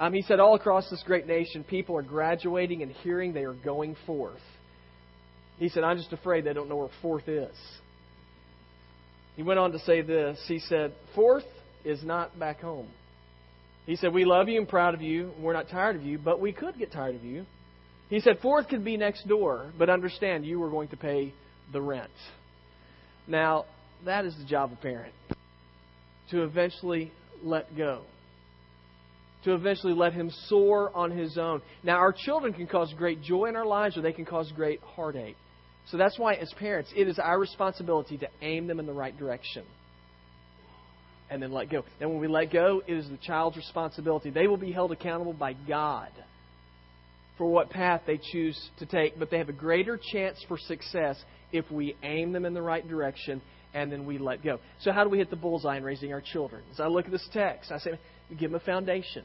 Um, 0.00 0.14
he 0.14 0.22
said, 0.22 0.40
All 0.40 0.54
across 0.54 0.88
this 0.90 1.02
great 1.06 1.26
nation, 1.26 1.62
people 1.62 1.96
are 1.96 2.02
graduating 2.02 2.82
and 2.82 2.90
hearing 2.90 3.34
they 3.34 3.44
are 3.44 3.52
going 3.52 3.96
forth. 4.06 4.40
He 5.58 5.68
said, 5.68 5.84
I'm 5.84 5.98
just 5.98 6.12
afraid 6.12 6.44
they 6.44 6.54
don't 6.54 6.70
know 6.70 6.76
where 6.76 6.88
forth 7.02 7.28
is. 7.28 7.54
He 9.36 9.42
went 9.42 9.60
on 9.60 9.72
to 9.72 9.78
say 9.80 10.00
this. 10.00 10.42
He 10.48 10.58
said, 10.58 10.94
Forth 11.14 11.44
is 11.84 12.02
not 12.02 12.38
back 12.38 12.60
home. 12.60 12.88
He 13.84 13.96
said, 13.96 14.14
We 14.14 14.24
love 14.24 14.48
you 14.48 14.58
and 14.58 14.68
proud 14.68 14.94
of 14.94 15.02
you. 15.02 15.32
We're 15.38 15.52
not 15.52 15.68
tired 15.68 15.96
of 15.96 16.02
you, 16.02 16.18
but 16.18 16.40
we 16.40 16.52
could 16.52 16.78
get 16.78 16.92
tired 16.92 17.14
of 17.14 17.22
you. 17.22 17.44
He 18.08 18.20
said, 18.20 18.38
Forth 18.40 18.68
could 18.68 18.84
be 18.84 18.96
next 18.96 19.28
door, 19.28 19.70
but 19.78 19.90
understand 19.90 20.46
you 20.46 20.58
were 20.58 20.70
going 20.70 20.88
to 20.88 20.96
pay 20.96 21.34
the 21.72 21.80
rent. 21.80 22.10
Now, 23.26 23.66
that 24.06 24.24
is 24.24 24.34
the 24.38 24.44
job 24.44 24.72
of 24.72 24.78
a 24.78 24.80
parent 24.80 25.14
to 26.30 26.42
eventually 26.42 27.12
let 27.42 27.76
go, 27.76 28.02
to 29.44 29.54
eventually 29.54 29.94
let 29.94 30.12
him 30.12 30.30
soar 30.46 30.94
on 30.94 31.10
his 31.10 31.38
own. 31.38 31.62
Now, 31.82 31.96
our 31.96 32.12
children 32.12 32.52
can 32.52 32.66
cause 32.66 32.92
great 32.96 33.22
joy 33.22 33.46
in 33.46 33.56
our 33.56 33.66
lives, 33.66 33.96
or 33.96 34.02
they 34.02 34.12
can 34.12 34.26
cause 34.26 34.52
great 34.54 34.80
heartache. 34.80 35.36
So 35.90 35.96
that's 35.96 36.18
why, 36.18 36.34
as 36.34 36.52
parents, 36.58 36.92
it 36.94 37.08
is 37.08 37.18
our 37.18 37.38
responsibility 37.38 38.18
to 38.18 38.28
aim 38.42 38.66
them 38.66 38.78
in 38.78 38.86
the 38.86 38.92
right 38.92 39.16
direction 39.16 39.64
and 41.30 41.40
then 41.40 41.52
let 41.52 41.70
go. 41.70 41.84
And 42.00 42.10
when 42.10 42.20
we 42.20 42.28
let 42.28 42.52
go, 42.52 42.82
it 42.86 42.92
is 42.92 43.08
the 43.08 43.16
child's 43.16 43.56
responsibility. 43.56 44.30
They 44.30 44.48
will 44.48 44.56
be 44.56 44.72
held 44.72 44.92
accountable 44.92 45.32
by 45.32 45.52
God 45.52 46.10
for 47.38 47.46
what 47.46 47.70
path 47.70 48.02
they 48.06 48.20
choose 48.32 48.60
to 48.78 48.86
take, 48.86 49.18
but 49.18 49.30
they 49.30 49.38
have 49.38 49.48
a 49.48 49.54
greater 49.54 49.98
chance 50.12 50.44
for 50.48 50.58
success 50.58 51.16
if 51.52 51.70
we 51.70 51.96
aim 52.02 52.32
them 52.32 52.44
in 52.44 52.52
the 52.52 52.60
right 52.60 52.86
direction 52.86 53.40
and 53.74 53.90
then 53.90 54.06
we 54.06 54.18
let 54.18 54.42
go. 54.42 54.58
So, 54.80 54.92
how 54.92 55.04
do 55.04 55.10
we 55.10 55.18
hit 55.18 55.30
the 55.30 55.36
bullseye 55.36 55.76
in 55.76 55.84
raising 55.84 56.12
our 56.12 56.20
children? 56.20 56.62
As 56.72 56.80
I 56.80 56.86
look 56.86 57.06
at 57.06 57.12
this 57.12 57.28
text, 57.32 57.70
I 57.70 57.78
say, 57.78 57.98
give 58.30 58.50
them 58.50 58.60
a 58.60 58.64
foundation. 58.64 59.24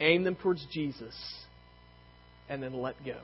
aim 0.00 0.24
them 0.24 0.36
towards 0.36 0.64
Jesus, 0.72 1.14
and 2.48 2.62
then 2.62 2.74
let 2.74 2.94
go. 3.04 3.18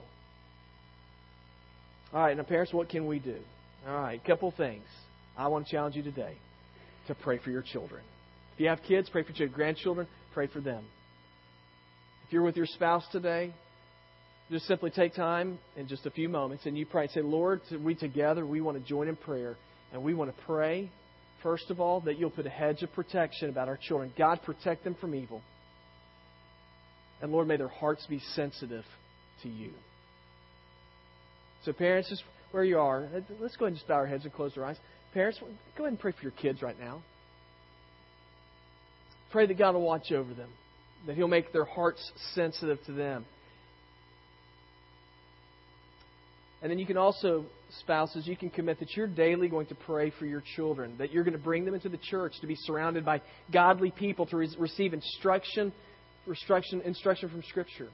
All 2.12 2.20
right, 2.20 2.36
now, 2.36 2.44
parents, 2.44 2.72
what 2.72 2.88
can 2.88 3.06
we 3.06 3.18
do? 3.18 3.36
All 3.86 3.94
right, 3.94 4.20
a 4.22 4.26
couple 4.26 4.52
things. 4.56 4.84
I 5.36 5.48
want 5.48 5.66
to 5.66 5.72
challenge 5.72 5.96
you 5.96 6.02
today 6.02 6.36
to 7.08 7.14
pray 7.14 7.38
for 7.38 7.50
your 7.50 7.62
children. 7.62 8.02
If 8.54 8.60
you 8.60 8.68
have 8.68 8.80
kids, 8.86 9.08
pray 9.10 9.24
for 9.24 9.32
your 9.32 9.48
grandchildren, 9.48 10.06
pray 10.32 10.46
for 10.46 10.60
them. 10.60 10.84
If 12.26 12.32
you're 12.32 12.42
with 12.42 12.56
your 12.56 12.66
spouse 12.66 13.04
today, 13.10 13.52
just 14.50 14.66
simply 14.66 14.90
take 14.90 15.14
time 15.14 15.58
in 15.76 15.88
just 15.88 16.06
a 16.06 16.10
few 16.10 16.28
moments 16.28 16.66
and 16.66 16.78
you 16.78 16.86
pray 16.86 17.02
and 17.02 17.10
say, 17.10 17.20
Lord, 17.20 17.60
we 17.82 17.94
together, 17.94 18.46
we 18.46 18.60
want 18.60 18.80
to 18.80 18.88
join 18.88 19.08
in 19.08 19.16
prayer 19.16 19.56
and 19.94 20.02
we 20.02 20.12
want 20.12 20.36
to 20.36 20.42
pray, 20.44 20.90
first 21.42 21.70
of 21.70 21.80
all, 21.80 22.00
that 22.00 22.18
you'll 22.18 22.30
put 22.30 22.44
a 22.44 22.50
hedge 22.50 22.82
of 22.82 22.92
protection 22.92 23.48
about 23.48 23.68
our 23.68 23.78
children. 23.78 24.12
God, 24.18 24.42
protect 24.42 24.82
them 24.82 24.96
from 25.00 25.14
evil. 25.14 25.40
And 27.22 27.30
Lord, 27.30 27.46
may 27.46 27.56
their 27.56 27.68
hearts 27.68 28.04
be 28.06 28.20
sensitive 28.34 28.84
to 29.44 29.48
you. 29.48 29.70
So, 31.64 31.72
parents, 31.72 32.10
just 32.10 32.24
where 32.50 32.64
you 32.64 32.78
are, 32.78 33.08
let's 33.40 33.56
go 33.56 33.66
ahead 33.66 33.72
and 33.72 33.76
just 33.76 33.88
bow 33.88 33.94
our 33.94 34.06
heads 34.06 34.24
and 34.24 34.32
close 34.32 34.52
our 34.58 34.64
eyes. 34.64 34.76
Parents, 35.14 35.38
go 35.78 35.84
ahead 35.84 35.92
and 35.92 35.98
pray 35.98 36.12
for 36.12 36.22
your 36.22 36.32
kids 36.32 36.60
right 36.60 36.78
now. 36.78 37.02
Pray 39.30 39.46
that 39.46 39.56
God 39.56 39.74
will 39.74 39.82
watch 39.82 40.10
over 40.10 40.34
them, 40.34 40.50
that 41.06 41.16
He'll 41.16 41.28
make 41.28 41.52
their 41.52 41.64
hearts 41.64 42.12
sensitive 42.34 42.78
to 42.86 42.92
them. 42.92 43.24
And 46.64 46.70
then 46.70 46.78
you 46.78 46.86
can 46.86 46.96
also, 46.96 47.44
spouses, 47.80 48.26
you 48.26 48.38
can 48.38 48.48
commit 48.48 48.78
that 48.80 48.96
you're 48.96 49.06
daily 49.06 49.48
going 49.48 49.66
to 49.66 49.74
pray 49.74 50.10
for 50.18 50.24
your 50.24 50.42
children, 50.56 50.94
that 50.96 51.12
you're 51.12 51.22
going 51.22 51.36
to 51.36 51.42
bring 51.42 51.66
them 51.66 51.74
into 51.74 51.90
the 51.90 51.98
church 51.98 52.32
to 52.40 52.46
be 52.46 52.56
surrounded 52.56 53.04
by 53.04 53.20
godly 53.52 53.90
people 53.90 54.24
to 54.24 54.38
re- 54.38 54.48
receive 54.58 54.94
instruction, 54.94 55.74
instruction, 56.26 56.80
instruction 56.80 57.28
from 57.28 57.42
Scripture. 57.42 57.88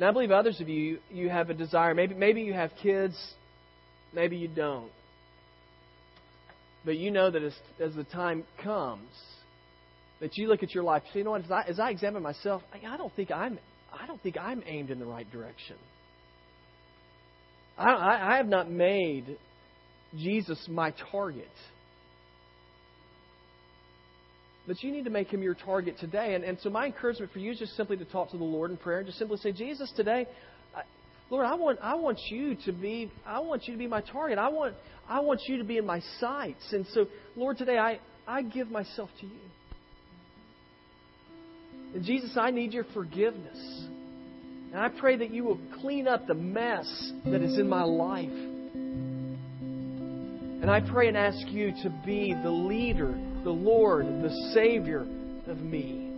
Now, 0.00 0.08
I 0.08 0.12
believe 0.12 0.30
others 0.30 0.58
of 0.62 0.70
you, 0.70 1.00
you 1.10 1.28
have 1.28 1.50
a 1.50 1.54
desire. 1.54 1.92
Maybe, 1.92 2.14
maybe 2.14 2.40
you 2.40 2.54
have 2.54 2.70
kids, 2.82 3.14
maybe 4.14 4.38
you 4.38 4.48
don't. 4.48 4.90
But 6.86 6.96
you 6.96 7.10
know 7.10 7.30
that 7.30 7.42
as, 7.42 7.52
as 7.78 7.94
the 7.94 8.04
time 8.04 8.44
comes, 8.64 9.10
that 10.20 10.38
you 10.38 10.48
look 10.48 10.62
at 10.62 10.74
your 10.74 10.82
life, 10.82 11.02
you 11.12 11.24
know 11.24 11.32
what, 11.32 11.44
as 11.44 11.50
I, 11.50 11.62
as 11.64 11.78
I 11.78 11.90
examine 11.90 12.22
myself, 12.22 12.62
I, 12.72 12.94
I 12.94 12.96
don't 12.96 13.14
think 13.14 13.30
I'm 13.30 13.58
I 13.92 14.06
don't 14.06 14.22
think 14.22 14.36
I'm 14.36 14.62
aimed 14.66 14.90
in 14.90 14.98
the 14.98 15.06
right 15.06 15.30
direction. 15.30 15.76
I, 17.78 17.90
I, 17.90 18.34
I 18.34 18.36
have 18.36 18.48
not 18.48 18.70
made 18.70 19.36
Jesus 20.16 20.66
my 20.68 20.92
target. 21.10 21.50
But 24.66 24.82
you 24.82 24.92
need 24.92 25.04
to 25.04 25.10
make 25.10 25.28
him 25.28 25.42
your 25.42 25.54
target 25.54 25.98
today. 25.98 26.34
And, 26.34 26.44
and 26.44 26.58
so 26.60 26.70
my 26.70 26.86
encouragement 26.86 27.32
for 27.32 27.40
you 27.40 27.52
is 27.52 27.58
just 27.58 27.76
simply 27.76 27.96
to 27.96 28.04
talk 28.04 28.30
to 28.30 28.38
the 28.38 28.44
Lord 28.44 28.70
in 28.70 28.76
prayer 28.76 28.98
and 28.98 29.06
just 29.06 29.18
simply 29.18 29.38
say, 29.38 29.52
Jesus, 29.52 29.92
today, 29.96 30.26
Lord, 31.32 31.46
I 31.46 31.54
want, 31.54 31.78
I 31.80 31.94
want 31.94 32.18
you 32.28 32.56
to 32.66 32.72
be 32.72 33.10
I 33.24 33.40
want 33.40 33.66
you 33.66 33.72
to 33.72 33.78
be 33.78 33.86
my 33.86 34.02
target. 34.02 34.36
I 34.36 34.50
want 34.50 34.74
I 35.08 35.20
want 35.20 35.40
you 35.48 35.56
to 35.56 35.64
be 35.64 35.78
in 35.78 35.86
my 35.86 36.02
sights. 36.20 36.72
And 36.72 36.86
so, 36.92 37.06
Lord, 37.36 37.56
today 37.56 37.78
I, 37.78 38.00
I 38.28 38.42
give 38.42 38.70
myself 38.70 39.08
to 39.20 39.26
you. 39.26 39.40
And 41.94 42.04
Jesus, 42.04 42.36
I 42.36 42.50
need 42.50 42.72
your 42.72 42.86
forgiveness. 42.94 43.58
And 44.72 44.80
I 44.80 44.88
pray 44.88 45.16
that 45.16 45.30
you 45.30 45.44
will 45.44 45.60
clean 45.80 46.08
up 46.08 46.26
the 46.26 46.34
mess 46.34 47.12
that 47.26 47.42
is 47.42 47.58
in 47.58 47.68
my 47.68 47.82
life. 47.82 48.30
And 50.62 50.70
I 50.70 50.80
pray 50.80 51.08
and 51.08 51.16
ask 51.16 51.46
you 51.48 51.72
to 51.82 51.90
be 52.06 52.34
the 52.42 52.50
leader, 52.50 53.14
the 53.44 53.50
Lord, 53.50 54.06
the 54.06 54.30
Savior 54.54 55.00
of 55.46 55.58
me. 55.58 56.08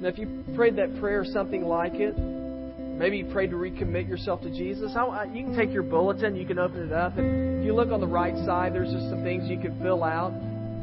Now, 0.00 0.08
if 0.08 0.18
you 0.18 0.44
prayed 0.54 0.76
that 0.76 1.00
prayer, 1.00 1.20
or 1.20 1.24
something 1.24 1.64
like 1.64 1.94
it, 1.94 2.18
maybe 2.18 3.16
you 3.18 3.24
prayed 3.32 3.50
to 3.50 3.56
recommit 3.56 4.06
yourself 4.06 4.42
to 4.42 4.50
Jesus, 4.50 4.90
you 4.92 5.44
can 5.44 5.56
take 5.56 5.72
your 5.72 5.84
bulletin, 5.84 6.36
you 6.36 6.44
can 6.44 6.58
open 6.58 6.82
it 6.82 6.92
up, 6.92 7.16
and 7.16 7.60
if 7.60 7.64
you 7.64 7.72
look 7.72 7.90
on 7.90 8.00
the 8.00 8.06
right 8.06 8.36
side, 8.44 8.74
there's 8.74 8.92
just 8.92 9.08
some 9.08 9.22
things 9.22 9.48
you 9.48 9.58
can 9.58 9.80
fill 9.80 10.04
out. 10.04 10.34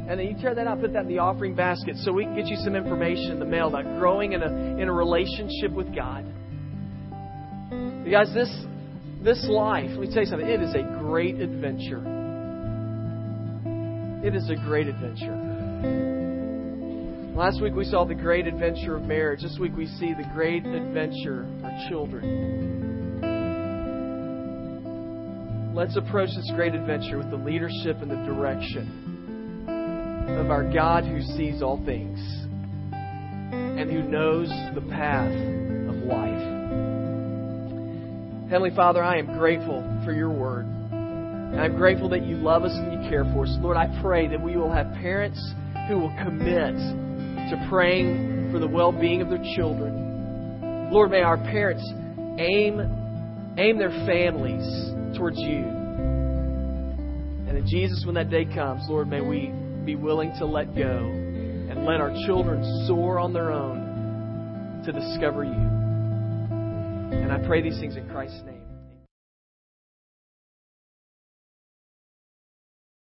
And 0.08 0.18
then 0.18 0.26
you 0.26 0.34
tear 0.40 0.54
that 0.54 0.66
out, 0.66 0.80
put 0.80 0.92
that 0.94 1.02
in 1.02 1.08
the 1.08 1.20
offering 1.20 1.54
basket 1.54 1.96
so 1.98 2.12
we 2.12 2.24
can 2.24 2.34
get 2.34 2.46
you 2.46 2.56
some 2.56 2.74
information 2.74 3.30
in 3.30 3.38
the 3.38 3.46
mail 3.46 3.68
about 3.68 3.84
growing 4.00 4.32
in 4.32 4.42
a, 4.42 4.48
in 4.48 4.88
a 4.88 4.92
relationship 4.92 5.70
with 5.70 5.94
God. 5.94 6.26
You 8.04 8.10
guys, 8.10 8.34
this, 8.34 8.50
this 9.22 9.46
life, 9.48 9.90
let 9.90 10.00
me 10.00 10.08
tell 10.12 10.24
you 10.24 10.28
something, 10.28 10.48
it 10.48 10.60
is 10.60 10.74
a 10.74 10.82
great 10.98 11.36
adventure. 11.36 12.02
It 14.26 14.34
is 14.34 14.50
a 14.50 14.56
great 14.56 14.88
adventure. 14.88 15.36
Last 17.36 17.62
week 17.62 17.74
we 17.74 17.84
saw 17.84 18.04
the 18.04 18.16
great 18.16 18.48
adventure 18.48 18.96
of 18.96 19.04
marriage. 19.04 19.42
This 19.42 19.56
week 19.58 19.76
we 19.76 19.86
see 19.86 20.14
the 20.14 20.28
great 20.34 20.66
adventure 20.66 21.46
of 21.64 21.70
children. 21.88 23.20
Let's 25.74 25.96
approach 25.96 26.30
this 26.36 26.50
great 26.54 26.74
adventure 26.74 27.18
with 27.18 27.30
the 27.30 27.36
leadership 27.36 28.02
and 28.02 28.10
the 28.10 28.16
direction 28.26 29.01
of 30.28 30.50
our 30.50 30.64
God 30.72 31.04
who 31.04 31.20
sees 31.20 31.62
all 31.62 31.82
things 31.84 32.18
and 33.52 33.90
who 33.90 34.02
knows 34.02 34.48
the 34.74 34.82
path 34.90 35.32
of 35.32 35.96
life. 36.04 36.42
Heavenly 38.50 38.74
Father, 38.76 39.02
I 39.02 39.18
am 39.18 39.38
grateful 39.38 39.82
for 40.04 40.12
your 40.12 40.30
word. 40.30 40.66
And 40.66 41.60
I'm 41.60 41.76
grateful 41.76 42.08
that 42.10 42.24
you 42.24 42.36
love 42.36 42.64
us 42.64 42.72
and 42.74 43.02
you 43.02 43.10
care 43.10 43.24
for 43.24 43.44
us. 43.44 43.56
Lord, 43.60 43.76
I 43.76 44.00
pray 44.02 44.26
that 44.28 44.42
we 44.42 44.56
will 44.56 44.72
have 44.72 44.92
parents 44.94 45.38
who 45.88 45.98
will 45.98 46.14
commit 46.22 46.74
to 46.74 47.66
praying 47.68 48.50
for 48.52 48.58
the 48.58 48.68
well 48.68 48.92
being 48.92 49.22
of 49.22 49.28
their 49.28 49.42
children. 49.56 50.90
Lord, 50.90 51.10
may 51.10 51.22
our 51.22 51.38
parents 51.38 51.82
aim, 52.38 52.80
aim 53.58 53.78
their 53.78 53.90
families 54.06 54.64
towards 55.16 55.38
you. 55.38 55.64
And 57.48 57.56
in 57.56 57.66
Jesus, 57.66 58.04
when 58.06 58.14
that 58.16 58.30
day 58.30 58.44
comes, 58.44 58.82
Lord, 58.88 59.08
may 59.08 59.20
we 59.20 59.52
be 59.84 59.96
willing 59.96 60.32
to 60.38 60.46
let 60.46 60.74
go 60.74 60.98
and 61.70 61.84
let 61.84 62.00
our 62.00 62.12
children 62.26 62.86
soar 62.86 63.18
on 63.18 63.32
their 63.32 63.50
own 63.50 64.82
to 64.84 64.92
discover 64.92 65.44
you. 65.44 65.50
And 65.50 67.32
I 67.32 67.38
pray 67.46 67.62
these 67.62 67.78
things 67.78 67.96
in 67.96 68.08
Christ's 68.08 68.42
name. 68.44 68.61